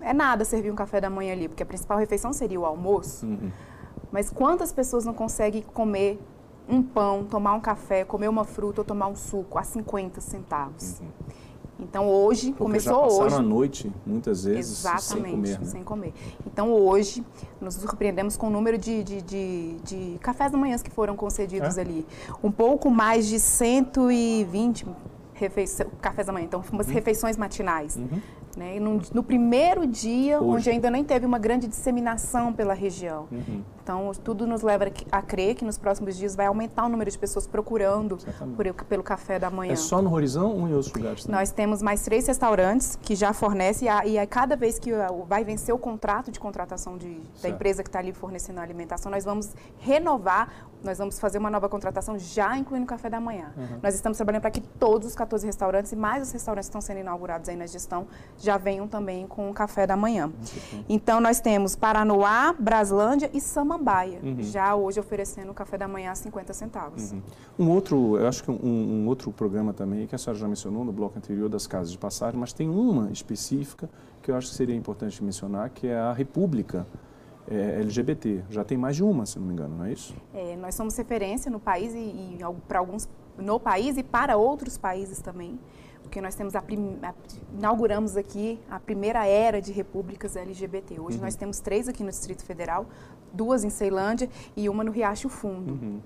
é 0.00 0.12
nada 0.12 0.44
servir 0.44 0.70
um 0.70 0.76
café 0.76 1.00
da 1.00 1.10
manhã 1.10 1.32
ali, 1.32 1.48
porque 1.48 1.62
a 1.62 1.66
principal 1.66 1.98
refeição 1.98 2.32
seria 2.32 2.60
o 2.60 2.64
almoço. 2.64 3.26
Uhum. 3.26 3.50
Mas 4.12 4.30
quantas 4.30 4.72
pessoas 4.72 5.04
não 5.04 5.12
conseguem 5.12 5.62
comer 5.62 6.18
um 6.68 6.82
pão, 6.82 7.24
tomar 7.24 7.54
um 7.54 7.60
café, 7.60 8.04
comer 8.04 8.28
uma 8.28 8.44
fruta 8.44 8.80
ou 8.80 8.84
tomar 8.84 9.08
um 9.08 9.16
suco 9.16 9.58
a 9.58 9.62
50 9.62 10.20
centavos? 10.20 11.00
Uhum. 11.00 11.06
Então 11.78 12.08
hoje 12.08 12.52
Porque 12.52 12.62
começou 12.62 12.94
já 12.94 13.00
passaram 13.02 13.26
hoje. 13.26 13.34
a 13.36 13.42
noite 13.42 13.92
muitas 14.06 14.44
vezes 14.44 14.78
Exatamente, 14.78 15.26
sem 15.26 15.30
comer. 15.34 15.58
Né? 15.58 15.66
sem 15.66 15.84
comer. 15.84 16.14
Então 16.46 16.72
hoje 16.72 17.22
nos 17.60 17.74
surpreendemos 17.74 18.34
com 18.34 18.46
o 18.46 18.50
número 18.50 18.78
de, 18.78 19.04
de, 19.04 19.20
de, 19.20 19.76
de 19.84 20.18
cafés 20.20 20.50
da 20.52 20.56
manhã 20.56 20.78
que 20.78 20.88
foram 20.90 21.14
concedidos 21.16 21.76
É? 21.76 21.80
ali. 21.82 22.06
Um 22.42 22.50
pouco 22.50 22.90
mais 22.90 23.26
de 23.26 23.38
120 23.38 24.86
cafés 26.00 26.26
da 26.26 26.32
manhã, 26.32 26.46
então 26.46 26.62
umas 26.72 26.88
refeições 26.88 27.36
matinais. 27.36 27.96
Uhum. 27.96 28.20
Né? 28.56 28.76
E 28.76 28.80
no, 28.80 29.00
no 29.12 29.22
primeiro 29.22 29.86
dia, 29.86 30.40
Hoje. 30.40 30.48
onde 30.56 30.70
ainda 30.70 30.90
nem 30.90 31.04
teve 31.04 31.26
uma 31.26 31.38
grande 31.38 31.68
disseminação 31.68 32.52
pela 32.54 32.72
região. 32.72 33.28
Uhum. 33.30 33.62
Então, 33.82 34.10
tudo 34.24 34.46
nos 34.46 34.62
leva 34.62 34.86
a 35.12 35.22
crer 35.22 35.54
que 35.54 35.64
nos 35.64 35.78
próximos 35.78 36.16
dias 36.16 36.34
vai 36.34 36.46
aumentar 36.46 36.86
o 36.86 36.88
número 36.88 37.08
de 37.10 37.16
pessoas 37.18 37.46
procurando 37.46 38.18
por- 38.56 38.84
pelo 38.86 39.02
café 39.02 39.38
da 39.38 39.48
manhã. 39.50 39.74
É 39.74 39.76
só 39.76 40.00
no 40.02 40.12
Horizon 40.12 40.46
ou 40.48 40.68
em 40.68 40.72
outros 40.74 40.92
lugares 40.92 41.22
também? 41.24 41.38
Nós 41.38 41.52
temos 41.52 41.82
mais 41.82 42.02
três 42.02 42.26
restaurantes 42.26 42.96
que 43.00 43.14
já 43.14 43.32
fornecem, 43.32 43.88
e 44.06 44.18
a, 44.18 44.26
cada 44.26 44.56
vez 44.56 44.78
que 44.78 44.90
vai 45.28 45.44
vencer 45.44 45.72
o 45.74 45.78
contrato 45.78 46.32
de 46.32 46.40
contratação 46.40 46.96
de- 46.96 47.20
da 47.42 47.48
empresa 47.48 47.82
que 47.82 47.88
está 47.88 47.98
ali 48.00 48.12
fornecendo 48.12 48.58
a 48.58 48.62
alimentação, 48.62 49.12
nós 49.12 49.24
vamos 49.24 49.54
renovar, 49.78 50.48
nós 50.82 50.98
vamos 50.98 51.18
fazer 51.20 51.38
uma 51.38 51.50
nova 51.50 51.68
contratação 51.68 52.18
já 52.18 52.56
incluindo 52.56 52.84
o 52.84 52.88
café 52.88 53.08
da 53.08 53.20
manhã. 53.20 53.52
Uhum. 53.56 53.78
Nós 53.82 53.94
estamos 53.94 54.16
trabalhando 54.18 54.42
para 54.42 54.50
que 54.50 54.60
todos 54.60 55.06
os 55.08 55.14
14 55.14 55.46
restaurantes 55.46 55.92
e 55.92 55.96
mais 55.96 56.22
os 56.24 56.32
restaurantes 56.32 56.68
que 56.68 56.70
estão 56.70 56.80
sendo 56.80 57.00
inaugurados 57.00 57.48
aí 57.48 57.56
na 57.56 57.66
gestão 57.66 58.06
já 58.46 58.56
venham 58.56 58.86
também 58.86 59.26
com 59.26 59.50
o 59.50 59.52
café 59.52 59.86
da 59.86 59.96
manhã. 59.96 60.32
Então, 60.88 61.20
nós 61.20 61.40
temos 61.40 61.74
Paranoá, 61.76 62.54
Braslândia 62.58 63.28
e 63.34 63.40
Samambaia, 63.40 64.20
Uhum. 64.22 64.36
já 64.40 64.74
hoje 64.74 65.00
oferecendo 65.00 65.50
o 65.50 65.54
café 65.54 65.76
da 65.76 65.88
manhã 65.88 66.12
a 66.12 66.14
50 66.14 66.52
centavos. 66.54 67.12
Uhum. 67.12 67.22
Um 67.58 67.70
outro, 67.70 68.16
eu 68.16 68.26
acho 68.28 68.42
que 68.44 68.50
um, 68.50 68.54
um 69.02 69.06
outro 69.08 69.30
programa 69.32 69.72
também, 69.72 70.06
que 70.06 70.14
a 70.14 70.18
senhora 70.18 70.38
já 70.38 70.46
mencionou 70.48 70.84
no 70.84 70.92
bloco 70.92 71.18
anterior 71.18 71.48
das 71.48 71.66
casas 71.66 71.90
de 71.90 71.98
passagem, 71.98 72.38
mas 72.38 72.52
tem 72.52 72.68
uma 72.68 73.10
específica 73.10 73.90
que 74.22 74.30
eu 74.30 74.36
acho 74.36 74.48
que 74.48 74.54
seria 74.54 74.74
importante 74.76 75.22
mencionar, 75.22 75.70
que 75.70 75.86
é 75.88 75.96
a 75.98 76.12
República 76.12 76.86
eh, 77.48 77.78
LGBT. 77.80 78.44
Já 78.50 78.64
tem 78.64 78.78
mais 78.78 78.96
de 78.96 79.02
uma, 79.04 79.26
se 79.26 79.38
não 79.38 79.46
me 79.46 79.52
engano, 79.52 79.76
não 79.76 79.84
é 79.84 79.92
isso? 79.92 80.14
É, 80.34 80.56
nós 80.56 80.74
somos 80.74 80.96
referência 80.96 81.50
no 81.50 81.58
país 81.60 81.92
e, 81.94 81.98
e 81.98 82.38
para 82.68 82.78
alguns 82.78 83.08
no 83.38 83.60
país 83.60 83.96
e 83.98 84.02
para 84.02 84.36
outros 84.36 84.78
países 84.78 85.20
também, 85.20 85.58
porque 86.06 86.20
nós 86.20 86.34
temos 86.34 86.54
a, 86.54 86.62
prim, 86.62 86.98
a 87.02 87.12
inauguramos 87.58 88.16
aqui 88.16 88.58
a 88.70 88.78
primeira 88.78 89.26
era 89.26 89.60
de 89.60 89.72
repúblicas 89.72 90.36
LGBT. 90.36 91.00
Hoje 91.00 91.18
Uhum. 91.18 91.24
nós 91.24 91.34
temos 91.34 91.58
três 91.60 91.88
aqui 91.88 92.02
no 92.02 92.10
Distrito 92.10 92.44
Federal, 92.44 92.86
duas 93.32 93.64
em 93.64 93.70
Ceilândia 93.70 94.30
e 94.56 94.68
uma 94.68 94.82
no 94.84 94.90
Riacho 94.92 95.28
Fundo. 95.28 95.72
Uhum. 95.72 96.00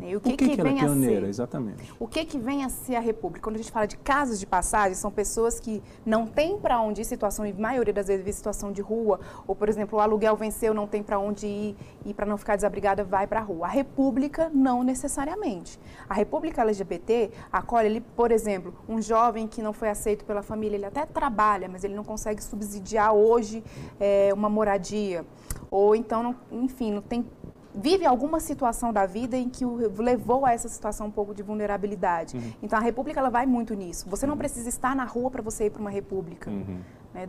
E 0.00 0.14
o 0.14 0.20
Por 0.20 0.30
que, 0.30 0.36
que, 0.36 0.54
que 0.54 0.60
ela 0.60 0.68
é 0.70 0.72
vem 0.72 0.80
a 0.82 0.84
pioneira, 0.84 1.20
ser? 1.22 1.28
exatamente? 1.28 1.92
O 1.98 2.06
que, 2.06 2.24
que 2.24 2.38
vem 2.38 2.64
a 2.64 2.68
ser 2.68 2.96
a 2.96 3.00
República? 3.00 3.44
Quando 3.44 3.56
a 3.56 3.58
gente 3.58 3.70
fala 3.72 3.86
de 3.86 3.96
casas 3.96 4.38
de 4.38 4.46
passagem, 4.46 4.94
são 4.94 5.10
pessoas 5.10 5.58
que 5.58 5.82
não 6.04 6.26
têm 6.26 6.58
para 6.58 6.80
onde 6.80 7.00
ir, 7.00 7.04
situação, 7.04 7.46
e 7.46 7.52
maioria 7.52 7.92
das 7.94 8.06
vezes, 8.08 8.36
situação 8.36 8.70
de 8.72 8.82
rua, 8.82 9.20
ou, 9.46 9.54
por 9.54 9.68
exemplo, 9.68 9.98
o 9.98 10.00
aluguel 10.02 10.36
venceu, 10.36 10.74
não 10.74 10.86
tem 10.86 11.02
para 11.02 11.18
onde 11.18 11.46
ir, 11.46 11.76
e 12.04 12.12
para 12.12 12.26
não 12.26 12.36
ficar 12.36 12.56
desabrigada, 12.56 13.02
vai 13.04 13.26
para 13.26 13.40
a 13.40 13.42
rua. 13.42 13.66
A 13.66 13.70
República, 13.70 14.50
não 14.52 14.82
necessariamente. 14.82 15.78
A 16.08 16.14
República 16.14 16.62
LGBT 16.62 17.30
acolhe 17.50 17.86
ali, 17.86 18.00
por 18.00 18.30
exemplo, 18.30 18.74
um 18.88 19.00
jovem 19.00 19.46
que 19.48 19.62
não 19.62 19.72
foi 19.72 19.88
aceito 19.88 20.24
pela 20.24 20.42
família, 20.42 20.76
ele 20.76 20.86
até 20.86 21.06
trabalha, 21.06 21.68
mas 21.68 21.84
ele 21.84 21.94
não 21.94 22.04
consegue 22.04 22.42
subsidiar 22.42 23.14
hoje 23.14 23.62
eh, 23.98 24.30
uma 24.34 24.48
moradia. 24.48 25.24
Ou 25.70 25.94
então, 25.96 26.22
não- 26.22 26.36
enfim, 26.52 26.92
não 26.92 27.02
tem 27.02 27.24
vive 27.76 28.06
alguma 28.06 28.40
situação 28.40 28.92
da 28.92 29.04
vida 29.04 29.36
em 29.36 29.48
que 29.48 29.64
o 29.64 29.76
levou 30.00 30.46
a 30.46 30.52
essa 30.52 30.68
situação 30.68 31.08
um 31.08 31.10
pouco 31.10 31.34
de 31.34 31.42
vulnerabilidade. 31.42 32.36
Então 32.62 32.78
a 32.78 32.82
república 32.82 33.20
ela 33.20 33.30
vai 33.30 33.44
muito 33.44 33.74
nisso. 33.74 34.08
Você 34.08 34.26
não 34.26 34.36
precisa 34.36 34.68
estar 34.68 34.96
na 34.96 35.04
rua 35.04 35.30
para 35.30 35.42
você 35.42 35.66
ir 35.66 35.70
para 35.70 35.80
uma 35.80 35.90
república. 35.90 36.50
Uhum. 36.50 36.80
né? 37.12 37.26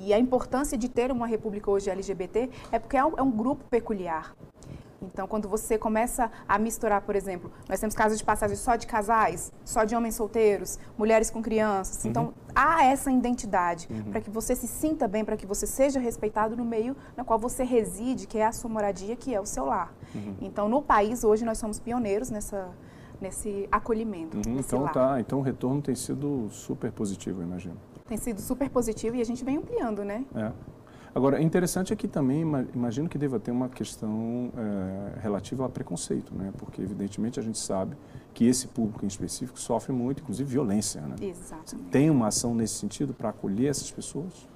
E 0.00 0.12
a 0.12 0.18
importância 0.18 0.78
de 0.78 0.88
ter 0.88 1.10
uma 1.10 1.26
república 1.26 1.70
hoje 1.70 1.90
LGBT 1.90 2.48
é 2.70 2.78
porque 2.78 2.96
é 2.96 3.04
um, 3.04 3.14
é 3.16 3.22
um 3.22 3.30
grupo 3.30 3.64
peculiar. 3.68 4.34
Então, 5.00 5.28
quando 5.28 5.48
você 5.48 5.78
começa 5.78 6.30
a 6.48 6.58
misturar, 6.58 7.02
por 7.02 7.14
exemplo, 7.14 7.50
nós 7.68 7.78
temos 7.78 7.94
casas 7.94 8.18
de 8.18 8.24
passagem 8.24 8.56
só 8.56 8.74
de 8.74 8.86
casais, 8.86 9.52
só 9.64 9.84
de 9.84 9.94
homens 9.94 10.16
solteiros, 10.16 10.78
mulheres 10.96 11.30
com 11.30 11.40
crianças. 11.40 12.04
Então, 12.04 12.34
há 12.54 12.84
essa 12.84 13.10
identidade 13.10 13.88
para 14.10 14.20
que 14.20 14.28
você 14.30 14.56
se 14.56 14.66
sinta 14.66 15.06
bem, 15.06 15.24
para 15.24 15.36
que 15.36 15.46
você 15.46 15.66
seja 15.66 16.00
respeitado 16.00 16.56
no 16.56 16.64
meio 16.64 16.96
no 17.16 17.24
qual 17.24 17.38
você 17.38 17.62
reside, 17.62 18.26
que 18.26 18.38
é 18.38 18.46
a 18.46 18.52
sua 18.52 18.68
moradia, 18.68 19.14
que 19.14 19.32
é 19.34 19.40
o 19.40 19.46
seu 19.46 19.64
lar. 19.66 19.92
Então, 20.40 20.68
no 20.68 20.82
país, 20.82 21.22
hoje, 21.22 21.44
nós 21.44 21.58
somos 21.58 21.78
pioneiros 21.78 22.30
nessa, 22.30 22.68
nesse 23.20 23.68
acolhimento. 23.70 24.36
Uhum, 24.38 24.56
nesse 24.56 24.68
Então 24.68 24.82
lar. 24.82 24.92
tá, 24.92 25.20
então 25.20 25.38
o 25.38 25.42
retorno 25.42 25.80
tem 25.80 25.94
sido 25.94 26.48
super 26.50 26.90
positivo, 26.90 27.40
eu 27.40 27.46
imagino. 27.46 27.76
Tem 28.06 28.16
sido 28.16 28.40
super 28.40 28.68
positivo 28.70 29.16
e 29.16 29.20
a 29.20 29.24
gente 29.24 29.44
vem 29.44 29.58
ampliando, 29.58 30.04
né? 30.04 30.24
É. 30.34 30.50
Agora, 31.18 31.42
interessante 31.42 31.92
é 31.92 31.96
que 31.96 32.06
também 32.06 32.42
ima- 32.42 32.64
imagino 32.72 33.08
que 33.08 33.18
deva 33.18 33.40
ter 33.40 33.50
uma 33.50 33.68
questão 33.68 34.52
é, 34.56 35.18
relativa 35.20 35.64
ao 35.64 35.68
preconceito, 35.68 36.32
né? 36.32 36.52
Porque 36.56 36.80
evidentemente 36.80 37.40
a 37.40 37.42
gente 37.42 37.58
sabe 37.58 37.96
que 38.32 38.46
esse 38.46 38.68
público 38.68 39.04
em 39.04 39.08
específico 39.08 39.58
sofre 39.58 39.92
muito, 39.92 40.22
inclusive 40.22 40.48
violência, 40.48 41.00
né? 41.00 41.16
Exatamente. 41.20 41.90
Tem 41.90 42.08
uma 42.08 42.28
ação 42.28 42.54
nesse 42.54 42.74
sentido 42.74 43.12
para 43.12 43.30
acolher 43.30 43.66
essas 43.68 43.90
pessoas? 43.90 44.46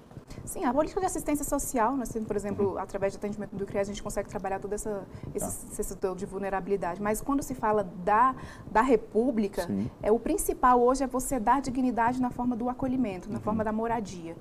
Sim, 0.45 0.65
a 0.65 0.73
política 0.73 1.01
de 1.01 1.07
assistência 1.07 1.45
social, 1.45 1.97
nós 1.97 2.09
temos, 2.09 2.27
por 2.27 2.35
Uhum. 2.35 2.41
exemplo, 2.41 2.79
através 2.79 3.13
do 3.13 3.17
atendimento 3.17 3.55
do 3.55 3.65
CREAS, 3.67 3.89
a 3.89 3.93
gente 3.93 4.03
consegue 4.03 4.29
trabalhar 4.29 4.59
todo 4.61 4.73
essa, 4.73 5.05
esse, 5.35 5.47
Tá. 5.47 5.67
esse 5.73 5.85
setor 5.85 6.17
de 6.17 6.27
vulnerabilidade. 6.27 7.01
Mas 7.01 7.21
quando 7.21 7.43
se 7.43 7.55
fala 7.55 7.85
da, 8.05 8.35
da 8.71 8.83
república, 8.83 9.67
Sim. 9.67 9.91
é 10.03 10.11
o 10.13 10.19
principal 10.19 10.81
hoje 10.81 11.05
é 11.05 11.07
você 11.07 11.39
dar 11.39 11.61
dignidade 11.61 12.21
na 12.21 12.31
forma 12.31 12.57
do 12.57 12.69
acolhimento, 12.69 13.29
Uhum. 13.29 13.35
na 13.35 13.41
forma 13.41 13.63
da 13.65 13.73
moradia. 13.73 14.37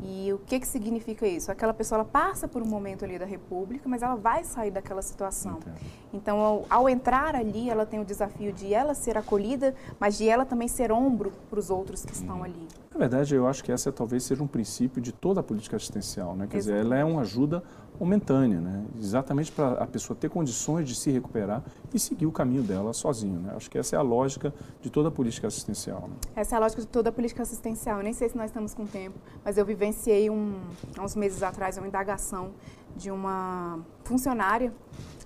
E 0.00 0.32
o 0.32 0.38
que, 0.38 0.60
que 0.60 0.66
significa 0.66 1.26
isso? 1.26 1.50
Aquela 1.50 1.74
pessoa 1.74 1.96
ela 2.00 2.04
passa 2.04 2.46
por 2.48 2.62
um 2.62 2.66
momento 2.66 3.04
ali 3.04 3.18
da 3.18 3.26
república, 3.26 3.88
mas 3.88 4.02
ela 4.02 4.14
vai 4.16 4.44
sair 4.44 4.70
daquela 4.70 5.02
situação. 5.02 5.56
Entendo. 5.58 5.76
Então, 6.12 6.38
ao, 6.40 6.66
ao 6.70 6.88
entrar 6.88 7.34
ali, 7.34 7.68
ela 7.68 7.84
tem 7.84 8.00
o 8.00 8.04
desafio 8.04 8.52
de 8.52 8.72
ela 8.72 8.94
ser 8.94 9.16
acolhida, 9.18 9.74
mas 9.98 10.16
de 10.16 10.28
ela 10.28 10.44
também 10.44 10.68
ser 10.68 10.90
ombro 10.92 11.32
para 11.50 11.58
os 11.58 11.70
outros 11.70 12.04
que 12.04 12.14
Uhum. 12.14 12.20
estão 12.20 12.42
ali. 12.42 12.68
Na 12.96 13.00
verdade, 13.00 13.34
eu 13.34 13.46
acho 13.46 13.62
que 13.62 13.70
essa 13.70 13.92
talvez 13.92 14.22
seja 14.22 14.42
um 14.42 14.46
princípio 14.46 15.02
de 15.02 15.12
toda 15.12 15.40
a 15.40 15.42
política 15.42 15.76
assistencial, 15.76 16.34
né? 16.34 16.46
Quer 16.46 16.56
dizer, 16.56 16.76
ela 16.76 16.96
é 16.96 17.04
uma 17.04 17.20
ajuda 17.20 17.62
momentânea, 18.00 18.58
né? 18.58 18.86
Exatamente 18.98 19.52
para 19.52 19.72
a 19.72 19.86
pessoa 19.86 20.16
ter 20.18 20.30
condições 20.30 20.88
de 20.88 20.94
se 20.94 21.10
recuperar 21.10 21.62
e 21.92 21.98
seguir 21.98 22.24
o 22.24 22.32
caminho 22.32 22.62
dela 22.62 22.94
sozinho, 22.94 23.38
né? 23.38 23.52
Acho 23.54 23.70
que 23.70 23.76
essa 23.76 23.96
é 23.96 23.98
a 23.98 24.02
lógica 24.02 24.54
de 24.80 24.88
toda 24.88 25.08
a 25.08 25.10
política 25.10 25.46
assistencial, 25.46 26.08
né? 26.08 26.14
Essa 26.34 26.54
é 26.54 26.56
a 26.56 26.60
lógica 26.60 26.80
de 26.80 26.88
toda 26.88 27.10
a 27.10 27.12
política 27.12 27.42
assistencial. 27.42 27.98
Eu 27.98 28.02
nem 28.02 28.14
sei 28.14 28.30
se 28.30 28.36
nós 28.36 28.46
estamos 28.46 28.72
com 28.72 28.86
tempo, 28.86 29.18
mas 29.44 29.58
eu 29.58 29.66
vivenciei 29.66 30.30
um, 30.30 30.58
há 30.96 31.04
uns 31.04 31.14
meses 31.14 31.42
atrás 31.42 31.76
uma 31.76 31.86
indagação 31.86 32.52
de 32.96 33.10
uma 33.10 33.78
funcionária, 34.04 34.72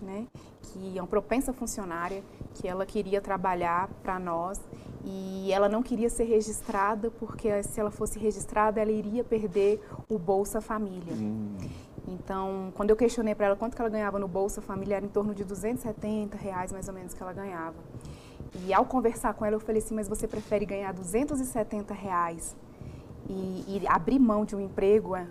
né, 0.03 0.27
que 0.61 0.99
é 0.99 1.01
uma 1.01 1.07
propensa 1.07 1.53
funcionária, 1.53 2.21
que 2.55 2.67
ela 2.67 2.85
queria 2.85 3.21
trabalhar 3.21 3.89
para 4.03 4.19
nós 4.19 4.61
e 5.05 5.53
ela 5.53 5.69
não 5.69 5.83
queria 5.83 6.11
ser 6.11 6.25
registrada 6.25 7.11
porque 7.11 7.63
se 7.63 7.81
ela 7.81 7.91
fosse 7.91 8.19
registrada 8.19 8.81
ela 8.81 8.91
iria 8.91 9.25
perder 9.25 9.81
o 10.09 10.19
Bolsa 10.19 10.61
Família. 10.61 11.15
Hum, 11.15 11.57
Então, 12.07 12.73
quando 12.75 12.91
eu 12.91 12.97
questionei 12.97 13.35
para 13.35 13.47
ela 13.47 13.57
quanto 13.57 13.75
que 13.75 13.81
ela 13.81 13.91
ganhava 13.91 14.19
no 14.19 14.27
Bolsa 14.27 14.61
Família, 14.61 14.97
era 14.97 15.05
em 15.05 15.09
torno 15.09 15.35
de 15.35 15.45
270 15.45 16.37
reais 16.37 16.73
mais 16.73 16.89
ou 16.89 16.95
menos 16.95 17.15
que 17.15 17.23
ela 17.23 17.33
ganhava. 17.33 17.77
E 18.67 18.75
ao 18.75 18.85
conversar 18.85 19.33
com 19.35 19.45
ela, 19.45 19.57
eu 19.57 19.61
falei 19.61 19.81
assim, 19.81 19.95
mas 19.95 20.09
você 20.09 20.27
prefere 20.27 20.67
ganhar 20.67 20.93
270 20.93 21.95
reais 21.95 22.57
e, 23.29 23.65
e 23.69 23.87
abrir 23.87 24.19
mão 24.19 24.45
de 24.45 24.57
um 24.57 24.61
emprego 24.61 25.15
é, 25.15 25.27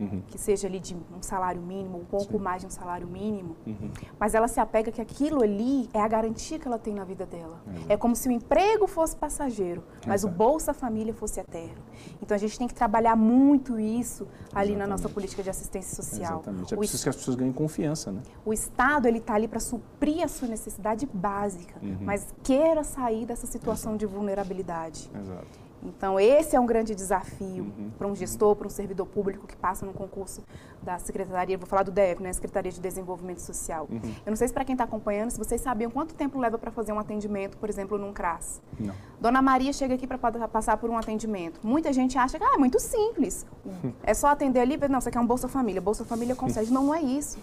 uhum, 0.00 0.22
que 0.26 0.38
seja 0.38 0.66
ali 0.66 0.78
de 0.80 0.94
um 0.94 1.22
salário 1.22 1.60
mínimo, 1.60 1.98
um 1.98 2.04
pouco 2.04 2.32
Sim. 2.32 2.38
mais 2.38 2.60
de 2.62 2.66
um 2.66 2.70
salário 2.70 3.06
mínimo, 3.06 3.56
uhum. 3.66 3.90
mas 4.18 4.34
ela 4.34 4.48
se 4.48 4.60
apega 4.60 4.90
que 4.90 5.00
aquilo 5.00 5.42
ali 5.42 5.88
é 5.92 6.00
a 6.00 6.08
garantia 6.08 6.58
que 6.58 6.66
ela 6.66 6.78
tem 6.78 6.94
na 6.94 7.04
vida 7.04 7.24
dela. 7.26 7.60
Exato. 7.68 7.86
É 7.88 7.96
como 7.96 8.14
se 8.16 8.28
o 8.28 8.32
emprego 8.32 8.86
fosse 8.86 9.16
passageiro, 9.16 9.82
mas 10.06 10.22
Exato. 10.22 10.34
o 10.34 10.36
Bolsa 10.36 10.74
Família 10.74 11.12
fosse 11.14 11.40
eterno. 11.40 11.82
Então 12.20 12.34
a 12.34 12.38
gente 12.38 12.58
tem 12.58 12.68
que 12.68 12.74
trabalhar 12.74 13.16
muito 13.16 13.78
isso 13.78 14.26
ali 14.54 14.72
na 14.76 14.86
nossa 14.86 15.02
Exatamente. 15.02 15.14
política 15.14 15.42
de 15.42 15.50
assistência 15.50 15.94
social. 16.02 16.34
Exatamente. 16.40 16.72
É 16.72 16.76
O 16.76 16.78
preciso 16.78 17.02
que 17.02 17.08
as 17.08 17.16
pessoas 17.16 17.36
ganhem 17.36 17.52
confiança, 17.52 18.10
né? 18.12 18.22
o 18.44 18.52
Estado 18.52 19.06
ele 19.06 19.18
está 19.18 19.34
ali 19.34 19.46
para 19.48 19.60
suprir 19.60 20.22
a 20.24 20.28
sua 20.28 20.48
necessidade 20.48 21.06
básica, 21.12 21.74
Uhum. 21.82 21.98
mas 22.00 22.26
queira 22.42 22.82
sair 22.84 23.24
dessa 23.26 23.46
situação 23.46 23.96
de 23.96 24.06
vulnerabilidade. 24.06 25.10
Exato. 25.14 25.61
Então 25.84 26.18
esse 26.18 26.54
é 26.54 26.60
um 26.60 26.66
grande 26.66 26.94
desafio 26.94 27.62
Uhum. 27.62 27.90
para 27.98 28.06
um 28.06 28.14
gestor, 28.14 28.54
para 28.56 28.66
um 28.66 28.70
servidor 28.70 29.06
público 29.06 29.46
que 29.46 29.56
passa 29.56 29.84
no 29.84 29.92
concurso 29.92 30.42
da 30.82 30.98
Secretaria, 30.98 31.56
vou 31.56 31.66
falar 31.66 31.82
do 31.82 31.90
DEV, 31.90 32.22
né, 32.22 32.32
Secretaria 32.32 32.70
de 32.70 32.80
Desenvolvimento 32.80 33.40
Social. 33.40 33.86
Uhum. 33.90 34.00
Eu 34.24 34.30
não 34.30 34.36
sei 34.36 34.48
se 34.48 34.54
para 34.54 34.64
quem 34.64 34.74
está 34.74 34.84
acompanhando, 34.84 35.30
se 35.30 35.38
vocês 35.38 35.60
sabiam 35.60 35.90
quanto 35.90 36.14
tempo 36.14 36.38
leva 36.38 36.58
para 36.58 36.70
fazer 36.70 36.92
um 36.92 36.98
atendimento, 36.98 37.56
por 37.56 37.68
exemplo, 37.68 37.98
num 37.98 38.12
CRAS. 38.12 38.60
Não. 38.78 38.94
Dona 39.20 39.40
Maria 39.40 39.72
chega 39.72 39.94
aqui 39.94 40.06
para 40.06 40.18
passar 40.18 40.76
por 40.76 40.90
um 40.90 40.96
atendimento. 40.96 41.60
Muita 41.62 41.92
gente 41.92 42.18
acha 42.18 42.38
que 42.38 42.44
ah, 42.44 42.54
é 42.54 42.58
muito 42.58 42.78
simples. 42.78 43.46
É 44.04 44.14
só 44.14 44.28
atender 44.28 44.60
ali, 44.60 44.76
não, 44.88 45.00
você 45.00 45.10
quer 45.10 45.20
um 45.20 45.26
Bolsa 45.26 45.48
Família. 45.48 45.80
Bolsa 45.80 46.04
Família 46.04 46.34
concede. 46.34 46.72
Não, 46.72 46.84
não 46.84 46.94
é 46.94 47.00
isso. 47.02 47.38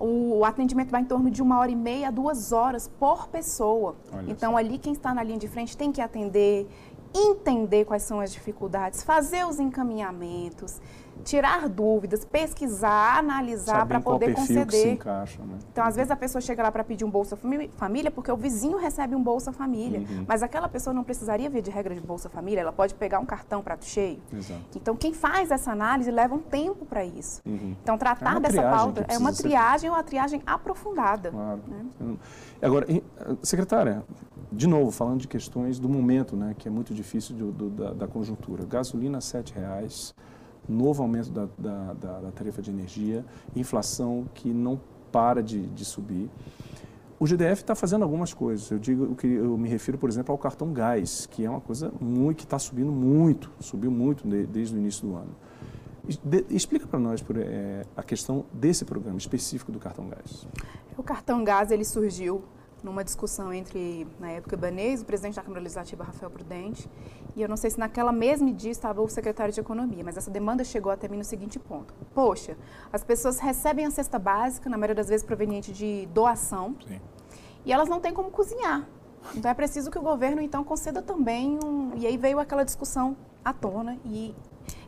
o 0.00 0.44
atendimento 0.44 0.90
vai 0.90 1.02
em 1.02 1.04
torno 1.04 1.30
de 1.30 1.42
uma 1.42 1.58
hora 1.58 1.70
e 1.70 1.76
meia 1.76 2.08
a 2.08 2.10
duas 2.10 2.52
horas 2.52 2.88
por 2.88 3.28
pessoa. 3.28 3.94
Olha 4.12 4.30
então, 4.30 4.52
só. 4.52 4.58
ali, 4.58 4.78
quem 4.78 4.92
está 4.92 5.14
na 5.14 5.22
linha 5.22 5.38
de 5.38 5.46
frente 5.48 5.76
tem 5.76 5.92
que 5.92 6.00
atender, 6.00 6.66
entender 7.14 7.84
quais 7.84 8.02
são 8.02 8.20
as 8.20 8.32
dificuldades, 8.32 9.02
fazer 9.02 9.46
os 9.46 9.60
encaminhamentos, 9.60 10.80
tirar 11.22 11.68
dúvidas, 11.68 12.24
pesquisar, 12.24 13.18
analisar 13.18 13.86
para 13.86 14.00
poder 14.00 14.34
conceder. 14.34 14.94
encaixa, 14.94 15.40
né? 15.42 15.58
Então, 15.72 15.84
às 15.84 15.94
vezes, 15.94 16.10
a 16.10 16.16
pessoa 16.16 16.42
chega 16.42 16.60
lá 16.62 16.72
para 16.72 16.82
pedir 16.82 17.04
um 17.04 17.10
Bolsa 17.10 17.38
Família 17.76 18.10
porque 18.10 18.30
o 18.32 18.36
vizinho 18.36 18.76
recebe 18.76 19.14
um 19.14 19.22
Bolsa 19.22 19.52
Família. 19.52 20.00
Uhum. 20.00 20.24
Mas 20.26 20.42
aquela 20.42 20.68
pessoa 20.68 20.92
não 20.92 21.04
precisaria 21.04 21.48
ver 21.48 21.62
de 21.62 21.70
regra 21.70 21.94
de 21.94 22.00
Bolsa 22.00 22.28
Família, 22.28 22.62
ela 22.62 22.72
pode 22.72 22.94
pegar 22.94 23.20
um 23.20 23.24
cartão 23.26 23.62
prato 23.62 23.84
cheio. 23.84 24.18
Exato. 24.32 24.60
Então, 24.74 24.96
quem 24.96 25.14
faz 25.14 25.52
essa 25.52 25.70
análise 25.70 26.10
leva 26.10 26.34
um 26.34 26.40
tempo 26.40 26.84
para 26.84 27.04
isso. 27.04 27.40
Uhum. 27.46 27.76
Então, 27.80 27.94
É 27.94 27.98
tratar 27.98 28.32
uma 28.32 28.40
dessa 28.40 28.62
pauta 28.62 29.06
é 29.08 29.16
uma 29.16 29.32
ser 29.32 29.44
triagem 29.44 29.88
ou 29.88 29.96
uma 29.96 30.02
triagem 30.02 30.42
aprofundada. 30.44 31.30
Claro. 31.30 31.60
Né? 32.00 32.16
Agora, 32.60 32.90
em- 32.90 33.02
secretária, 33.42 34.02
de 34.56 34.66
novo, 34.66 34.90
falando 34.90 35.20
de 35.20 35.28
questões 35.28 35.78
do 35.78 35.88
momento, 35.88 36.36
né, 36.36 36.54
que 36.56 36.68
é 36.68 36.70
muito 36.70 36.94
difícil 36.94 37.34
do- 37.34 37.70
da, 37.70 37.92
da 37.92 38.06
conjuntura. 38.08 38.64
Gasolina 38.64 39.20
7 39.20 39.54
reais, 39.54 40.14
novo 40.68 41.02
aumento 41.02 41.30
da, 41.30 41.48
da, 41.58 41.92
da- 41.94 42.30
tarifa 42.32 42.62
de 42.62 42.70
energia, 42.70 43.24
inflação 43.54 44.26
que 44.34 44.52
não 44.52 44.80
para 45.12 45.42
de, 45.42 45.66
de 45.66 45.84
subir. 45.84 46.28
O 47.18 47.26
GDF 47.26 47.62
está 47.62 47.74
fazendo 47.74 48.02
algumas 48.02 48.34
coisas. 48.34 48.68
Eu 48.70 48.78
digo, 48.78 49.14
que 49.14 49.26
eu 49.26 49.56
me 49.56 49.68
refiro, 49.68 49.96
por 49.96 50.08
exemplo, 50.10 50.32
ao 50.32 50.38
cartão 50.38 50.72
gás, 50.72 51.26
que 51.26 51.44
é 51.44 51.48
uma 51.50 51.60
coisa 51.60 51.92
muito 52.00 52.38
que 52.38 52.44
está 52.44 52.58
subindo 52.58 52.90
muito, 52.90 53.50
subiu 53.60 53.90
muito 53.90 54.26
de- 54.28 54.46
desde 54.46 54.74
o 54.74 54.78
início 54.78 55.06
do 55.06 55.14
ano. 55.16 55.34
De- 56.22 56.44
explica 56.50 56.86
para 56.86 56.98
nós 56.98 57.22
por, 57.22 57.36
eh, 57.38 57.84
a 57.96 58.02
questão 58.02 58.44
desse 58.52 58.84
programa 58.84 59.16
específico 59.16 59.72
do 59.72 59.78
cartão 59.78 60.06
gás. 60.08 60.46
O 60.98 61.02
cartão 61.02 61.42
gás 61.42 61.70
ele 61.70 61.84
surgiu 61.84 62.42
numa 62.84 63.02
discussão 63.02 63.52
entre, 63.52 64.06
na 64.20 64.30
época, 64.30 64.54
Ibanez, 64.54 65.00
o 65.00 65.04
presidente 65.06 65.36
da 65.36 65.42
Câmara 65.42 65.62
Legislativa, 65.62 66.04
Rafael 66.04 66.30
Prudente, 66.30 66.88
e 67.34 67.40
eu 67.40 67.48
não 67.48 67.56
sei 67.56 67.70
se 67.70 67.78
naquela 67.78 68.12
mesma 68.12 68.52
dia 68.52 68.70
estava 68.70 69.00
o 69.00 69.08
secretário 69.08 69.52
de 69.52 69.58
Economia, 69.58 70.04
mas 70.04 70.16
essa 70.16 70.30
demanda 70.30 70.62
chegou 70.62 70.92
até 70.92 71.08
mim 71.08 71.16
no 71.16 71.24
seguinte 71.24 71.58
ponto. 71.58 71.94
Poxa, 72.14 72.56
as 72.92 73.02
pessoas 73.02 73.38
recebem 73.38 73.86
a 73.86 73.90
cesta 73.90 74.18
básica, 74.18 74.68
na 74.68 74.76
maioria 74.76 74.94
das 74.94 75.08
vezes 75.08 75.24
proveniente 75.24 75.72
de 75.72 76.06
doação, 76.12 76.76
Sim. 76.86 77.00
e 77.64 77.72
elas 77.72 77.88
não 77.88 77.98
têm 78.00 78.12
como 78.12 78.30
cozinhar. 78.30 78.86
Então 79.34 79.50
é 79.50 79.54
preciso 79.54 79.90
que 79.90 79.98
o 79.98 80.02
governo 80.02 80.42
então 80.42 80.62
conceda 80.62 81.00
também 81.00 81.58
um. 81.64 81.92
E 81.96 82.06
aí 82.06 82.18
veio 82.18 82.38
aquela 82.38 82.62
discussão 82.64 83.16
à 83.42 83.54
tona 83.54 83.98
e 84.04 84.34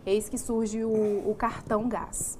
eis 0.04 0.28
que 0.28 0.36
surge 0.36 0.84
o, 0.84 1.30
o 1.30 1.34
cartão 1.34 1.88
gás. 1.88 2.38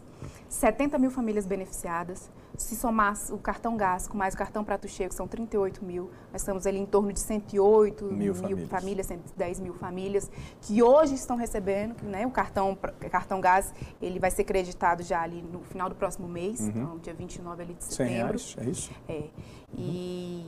70 0.48 0.98
mil 0.98 1.10
famílias 1.10 1.46
beneficiadas. 1.46 2.30
Se 2.58 2.74
somar 2.76 3.14
o 3.30 3.38
cartão 3.38 3.76
gás 3.76 4.08
com 4.08 4.16
mais 4.16 4.34
o 4.34 4.36
cartão 4.36 4.64
prato 4.64 4.88
cheio, 4.88 5.08
que 5.08 5.14
são 5.14 5.28
38 5.28 5.84
mil, 5.84 6.10
nós 6.32 6.42
estamos 6.42 6.66
ali 6.66 6.78
em 6.78 6.86
torno 6.86 7.12
de 7.12 7.20
108 7.20 8.04
Mil 8.06 8.14
mil, 8.14 8.34
famílias. 8.34 8.68
famílias, 8.70 9.06
110 9.06 9.60
mil 9.60 9.74
famílias, 9.74 10.30
que 10.62 10.82
hoje 10.82 11.14
estão 11.14 11.36
recebendo, 11.36 11.94
né, 12.02 12.26
o 12.26 12.30
cartão, 12.30 12.76
cartão 13.10 13.40
gás, 13.40 13.72
ele 14.00 14.18
vai 14.18 14.30
ser 14.30 14.44
creditado 14.44 15.02
já 15.02 15.20
ali 15.22 15.42
no 15.42 15.60
final 15.60 15.88
do 15.88 15.94
próximo 15.94 16.26
mês, 16.28 16.60
então 16.60 16.98
dia 16.98 17.14
29 17.14 17.62
ali 17.62 17.74
de 17.74 17.84
100 17.84 17.92
setembro. 17.92 18.26
reais, 18.38 18.56
é 18.58 18.64
isso? 18.64 18.90
É. 19.08 19.24
E 19.74 20.44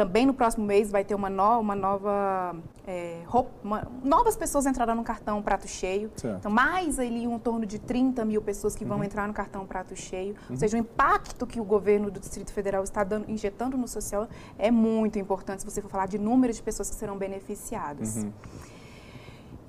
também 0.00 0.24
no 0.24 0.32
próximo 0.32 0.64
mês 0.64 0.90
vai 0.90 1.04
ter 1.04 1.14
uma, 1.14 1.28
no, 1.28 1.60
uma 1.60 1.74
nova. 1.76 2.56
é, 2.86 3.20
roupa- 3.26 3.50
uma- 3.62 3.86
novas 4.02 4.34
pessoas 4.34 4.64
entrarão 4.64 4.94
no 4.94 5.04
cartão 5.04 5.42
prato 5.42 5.68
cheio. 5.68 6.10
Certo. 6.16 6.38
Então, 6.38 6.50
mais 6.50 6.98
ali 6.98 7.26
um 7.26 7.38
torno 7.38 7.66
de 7.66 7.78
30 7.78 8.24
mil 8.24 8.40
pessoas 8.40 8.74
que 8.74 8.82
vão 8.84 9.04
entrar 9.04 9.28
no 9.28 9.34
cartão 9.34 9.66
prato 9.66 9.94
cheio. 9.94 10.34
Ou 10.48 10.56
seja, 10.56 10.76
o 10.76 10.80
impacto 10.80 11.46
que 11.46 11.60
o 11.60 11.64
governo 11.64 12.10
do 12.10 12.18
Distrito 12.18 12.50
Federal 12.52 12.82
está 12.82 13.04
dando, 13.04 13.30
injetando 13.30 13.76
no 13.76 13.86
social 13.86 14.26
é 14.58 14.70
muito 14.70 15.18
importante 15.18 15.60
se 15.62 15.70
você 15.70 15.82
for 15.82 15.90
falar 15.90 16.06
de 16.06 16.18
número 16.18 16.50
de 16.52 16.62
pessoas 16.62 16.88
que 16.88 16.96
serão 16.96 17.18
beneficiadas. 17.18 18.16
Uhum. 18.16 18.32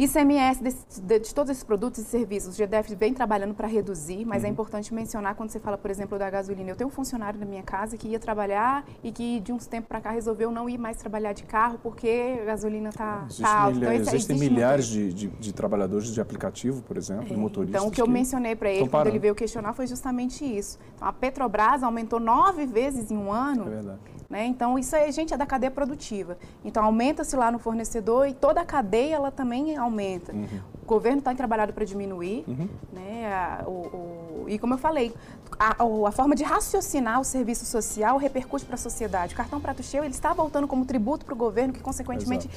ICMS 0.06 0.64
desse- 0.64 1.02
de, 1.02 1.20
de 1.20 1.36
todos 1.36 1.52
esses 1.52 1.64
produtos 1.64 2.00
e 2.00 2.04
serviços, 2.04 2.56
o 2.56 2.58
GDF 2.58 2.96
vem 2.96 3.14
trabalhando 3.14 3.54
para 3.54 3.68
reduzir, 3.68 4.26
mas 4.26 4.44
é 4.44 4.48
Uhum. 4.48 4.54
importante 4.54 4.92
mencionar 4.94 5.36
quando 5.36 5.50
você 5.52 5.60
fala, 5.60 5.78
por 5.78 5.92
exemplo, 5.92 6.18
da 6.18 6.30
gasolina. 6.30 6.70
Eu 6.72 6.76
tenho 6.76 6.88
um 6.88 6.92
funcionário 6.92 7.40
na 7.40 7.46
minha 7.46 7.62
casa 7.62 7.96
que 7.98 8.08
ia 8.08 8.20
trabalhar 8.20 8.84
e 9.04 9.12
que 9.12 9.40
de 9.40 9.54
uns 9.54 9.68
tempos 9.68 9.88
para 9.88 10.02
cá 10.02 10.10
resolveu 10.12 10.50
não 10.52 10.68
ir 10.68 10.78
mais 10.80 10.98
trabalhar 10.98 11.34
de 11.34 11.44
carro 11.44 11.78
porque 11.84 12.40
a 12.42 12.46
gasolina 12.46 12.90
está 12.90 13.24
Existem, 13.26 13.46
tá 13.46 13.60
alta. 13.60 13.76
milha- 13.76 13.86
Então, 13.96 14.14
existem 14.14 14.36
existe 14.36 14.54
milhares 14.54 14.86
de, 14.88 15.14
de, 15.14 15.28
de 15.28 15.54
trabalhadores 15.54 16.08
de 16.08 16.20
aplicativo, 16.20 16.82
por 16.82 16.98
exemplo, 16.98 17.26
de 17.26 17.36
motoristas. 17.38 17.80
Então, 17.80 17.90
o 17.90 17.92
que 17.94 18.02
eu 18.02 18.08
mencionei 18.08 18.56
para 18.56 18.72
ele 18.72 18.90
quando 18.90 19.08
ele 19.08 19.20
veio 19.20 19.36
questionar 19.36 19.74
foi 19.74 19.86
justamente 19.86 20.44
isso. 20.44 20.80
Então, 20.96 21.08
a 21.08 21.14
Petrobras 21.14 21.84
aumentou 21.84 22.20
nove 22.20 22.66
vezes 22.66 23.12
em 23.12 23.18
um 23.18 23.32
ano 23.32 23.68
É 23.68 23.70
verdade. 23.70 24.00
Né? 24.32 24.46
Então, 24.46 24.80
isso 24.80 24.96
aí, 24.96 25.12
gente, 25.12 25.34
é 25.34 25.38
da 25.38 25.46
cadeia 25.46 25.70
produtiva. 25.70 26.38
Então, 26.64 26.84
aumenta-se 26.86 27.36
lá 27.36 27.52
no 27.52 27.60
fornecedor 27.60 28.28
e 28.28 28.34
toda 28.34 28.62
a 28.62 28.66
cadeia 28.66 29.16
ela 29.16 29.30
também 29.30 29.76
aumenta. 29.76 30.34
O 30.82 30.86
governo 30.88 31.20
está 31.20 31.36
trabalhado 31.36 31.74
para 31.74 31.84
diminuir, 31.86 32.46
né? 32.94 33.32
A- 33.34 33.64
o- 33.68 33.70
o- 33.70 34.46
e 34.48 34.58
como 34.58 34.74
eu 34.74 34.78
falei, 34.78 35.14
a, 35.60 35.76
a 36.08 36.12
forma 36.12 36.34
de 36.36 36.44
raciocinar 36.44 37.20
o 37.20 37.24
serviço 37.24 37.66
social 37.66 38.18
repercute 38.18 38.66
para 38.66 38.76
a 38.76 38.78
sociedade. 38.78 39.34
O 39.34 39.38
cartão 39.38 39.60
prato 39.60 39.84
cheio 39.84 40.04
ele 40.04 40.14
está 40.14 40.34
voltando 40.34 40.68
como 40.68 40.86
tributo 40.86 41.26
para 41.26 41.34
o 41.34 41.38
governo, 41.38 41.74
que 41.74 41.82
consequentemente 41.82 42.50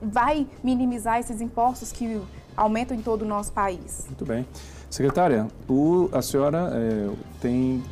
vai 0.00 0.46
minimizar 0.62 1.18
esses 1.18 1.40
impostos 1.40 1.90
que 1.92 2.20
aumentam 2.56 2.94
em 2.96 3.00
todo 3.02 3.22
o 3.22 3.24
nosso 3.26 3.52
país. 3.52 4.04
Muito 4.06 4.24
bem. 4.26 4.46
Secretária, 4.90 5.48
o- 5.68 6.08
a 6.12 6.20
senhora 6.20 6.70
eh, 6.74 7.10
tem 7.40 7.82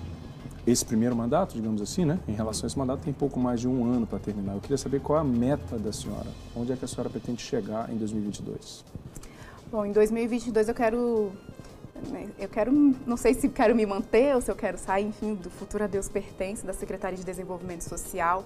esse 0.71 0.85
primeiro 0.85 1.17
mandato, 1.17 1.55
digamos 1.55 1.83
assim, 1.83 2.05
né? 2.05 2.19
Em 2.29 2.33
relação 2.33 2.65
a 2.65 2.69
esse 2.69 2.79
mandato, 2.79 3.01
tem 3.01 3.13
pouco 3.13 3.39
mais 3.41 3.61
de 3.61 3.69
um 3.69 3.85
ano 3.85 4.07
para 4.07 4.19
terminar. 4.19 4.55
Eu 4.55 4.61
queria 4.61 4.79
saber 4.79 5.01
qual 5.01 5.19
é 5.19 5.23
a 5.23 5.25
meta 5.25 5.79
da 5.79 5.93
senhora. 5.93 6.29
Onde 6.55 6.73
é 6.73 6.77
que 6.77 6.85
a 6.85 6.89
senhora 6.89 7.11
pretende 7.11 7.43
chegar 7.43 7.91
em 7.91 7.97
2022? 7.97 8.85
Bom, 9.71 9.85
em 9.85 9.93
2022 9.93 10.69
eu 10.69 10.75
quero, 10.75 11.33
né, 12.11 12.29
eu 12.39 12.49
quero, 12.49 12.73
não 13.07 13.17
sei 13.17 13.35
se 13.35 13.49
quero 13.49 13.75
me 13.75 13.87
manter 13.87 14.35
ou 14.35 14.41
se 14.41 14.51
eu 14.51 14.57
quero 14.57 14.77
sair, 14.77 15.07
enfim, 15.07 15.35
do 15.35 15.49
futuro 15.49 15.85
a 15.85 15.87
Deus 15.87 16.09
pertence, 16.09 16.67
da 16.67 16.73
Secretaria 16.73 17.17
de 17.17 17.25
Desenvolvimento 17.25 17.83
Social, 17.83 18.45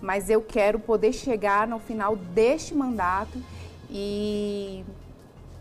mas 0.00 0.30
eu 0.30 0.40
quero 0.40 0.78
poder 0.78 1.12
chegar 1.12 1.68
no 1.68 1.78
final 1.78 2.16
deste 2.16 2.74
mandato 2.74 3.38
e, 3.90 4.82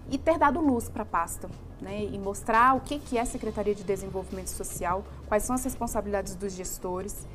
e 0.09 0.17
ter 0.17 0.37
dado 0.37 0.61
luz 0.61 0.87
para 0.87 1.03
a 1.03 1.05
pasta, 1.05 1.49
né, 1.81 2.03
e 2.03 2.17
mostrar 2.19 2.75
o 2.75 2.79
que, 2.79 2.99
que 2.99 3.17
é 3.17 3.25
Secretaria 3.25 3.73
de 3.73 3.83
Desenvolvimento 3.83 4.49
Social, 4.49 5.03
quais 5.27 5.43
são 5.43 5.55
as 5.55 5.63
responsabilidades 5.63 6.35
dos 6.35 6.53
gestores, 6.53 7.27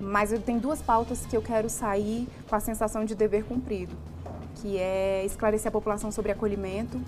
mas 0.00 0.32
eu 0.32 0.40
tenho 0.40 0.60
duas 0.60 0.82
pautas 0.82 1.24
que 1.24 1.36
eu 1.36 1.42
quero 1.42 1.70
sair 1.70 2.28
com 2.48 2.56
a 2.56 2.60
sensação 2.60 3.04
de 3.04 3.14
dever 3.14 3.44
cumprido 3.44 3.96
que 4.54 4.78
é 4.78 5.24
esclarecer 5.24 5.68
a 5.68 5.70
população 5.70 6.10
sobre 6.10 6.32
acolhimento 6.32 6.98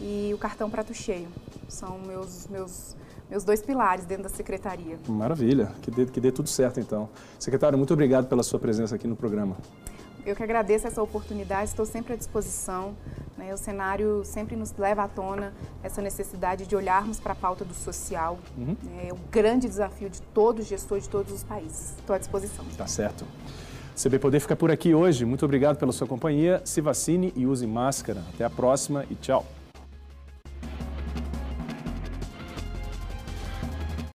e 0.00 0.30
o 0.32 0.38
cartão 0.38 0.70
prato 0.70 0.94
cheio. 0.94 1.28
São 1.68 1.98
meus, 1.98 2.46
meus, 2.46 2.96
meus 3.28 3.44
dois 3.44 3.60
pilares 3.60 4.04
dentro 4.04 4.24
da 4.24 4.28
secretaria. 4.28 4.98
Maravilha, 5.08 5.72
que 5.82 5.90
dê, 5.90 6.06
que 6.06 6.20
dê 6.20 6.32
tudo 6.32 6.48
certo 6.48 6.80
então. 6.80 7.08
Secretário, 7.38 7.76
muito 7.76 7.92
obrigado 7.92 8.28
pela 8.28 8.42
sua 8.42 8.58
presença 8.58 8.94
aqui 8.94 9.06
no 9.06 9.16
programa. 9.16 9.56
Eu 10.26 10.34
que 10.34 10.42
agradeço 10.42 10.88
essa 10.88 11.00
oportunidade, 11.00 11.70
estou 11.70 11.86
sempre 11.86 12.14
à 12.14 12.16
disposição. 12.16 12.96
né? 13.38 13.54
O 13.54 13.56
cenário 13.56 14.22
sempre 14.24 14.56
nos 14.56 14.74
leva 14.76 15.04
à 15.04 15.08
tona 15.08 15.54
essa 15.84 16.02
necessidade 16.02 16.66
de 16.66 16.74
olharmos 16.74 17.20
para 17.20 17.32
a 17.32 17.36
pauta 17.36 17.64
do 17.64 17.72
social. 17.72 18.36
Uhum. 18.58 18.76
É 19.06 19.12
o 19.12 19.16
grande 19.30 19.68
desafio 19.68 20.10
de 20.10 20.20
todo 20.20 20.62
gestor 20.62 20.98
de 20.98 21.08
todos 21.08 21.32
os 21.32 21.44
países. 21.44 21.94
Estou 21.96 22.16
à 22.16 22.18
disposição. 22.18 22.64
Tá 22.76 22.88
certo. 22.88 23.24
CB 23.94 24.18
Poder 24.18 24.40
fica 24.40 24.56
por 24.56 24.70
aqui 24.70 24.92
hoje. 24.92 25.24
Muito 25.24 25.44
obrigado 25.44 25.78
pela 25.78 25.92
sua 25.92 26.08
companhia. 26.08 26.60
Se 26.64 26.80
vacine 26.80 27.32
e 27.36 27.46
use 27.46 27.66
máscara. 27.66 28.22
Até 28.34 28.44
a 28.44 28.50
próxima 28.50 29.06
e 29.08 29.14
tchau. 29.14 29.46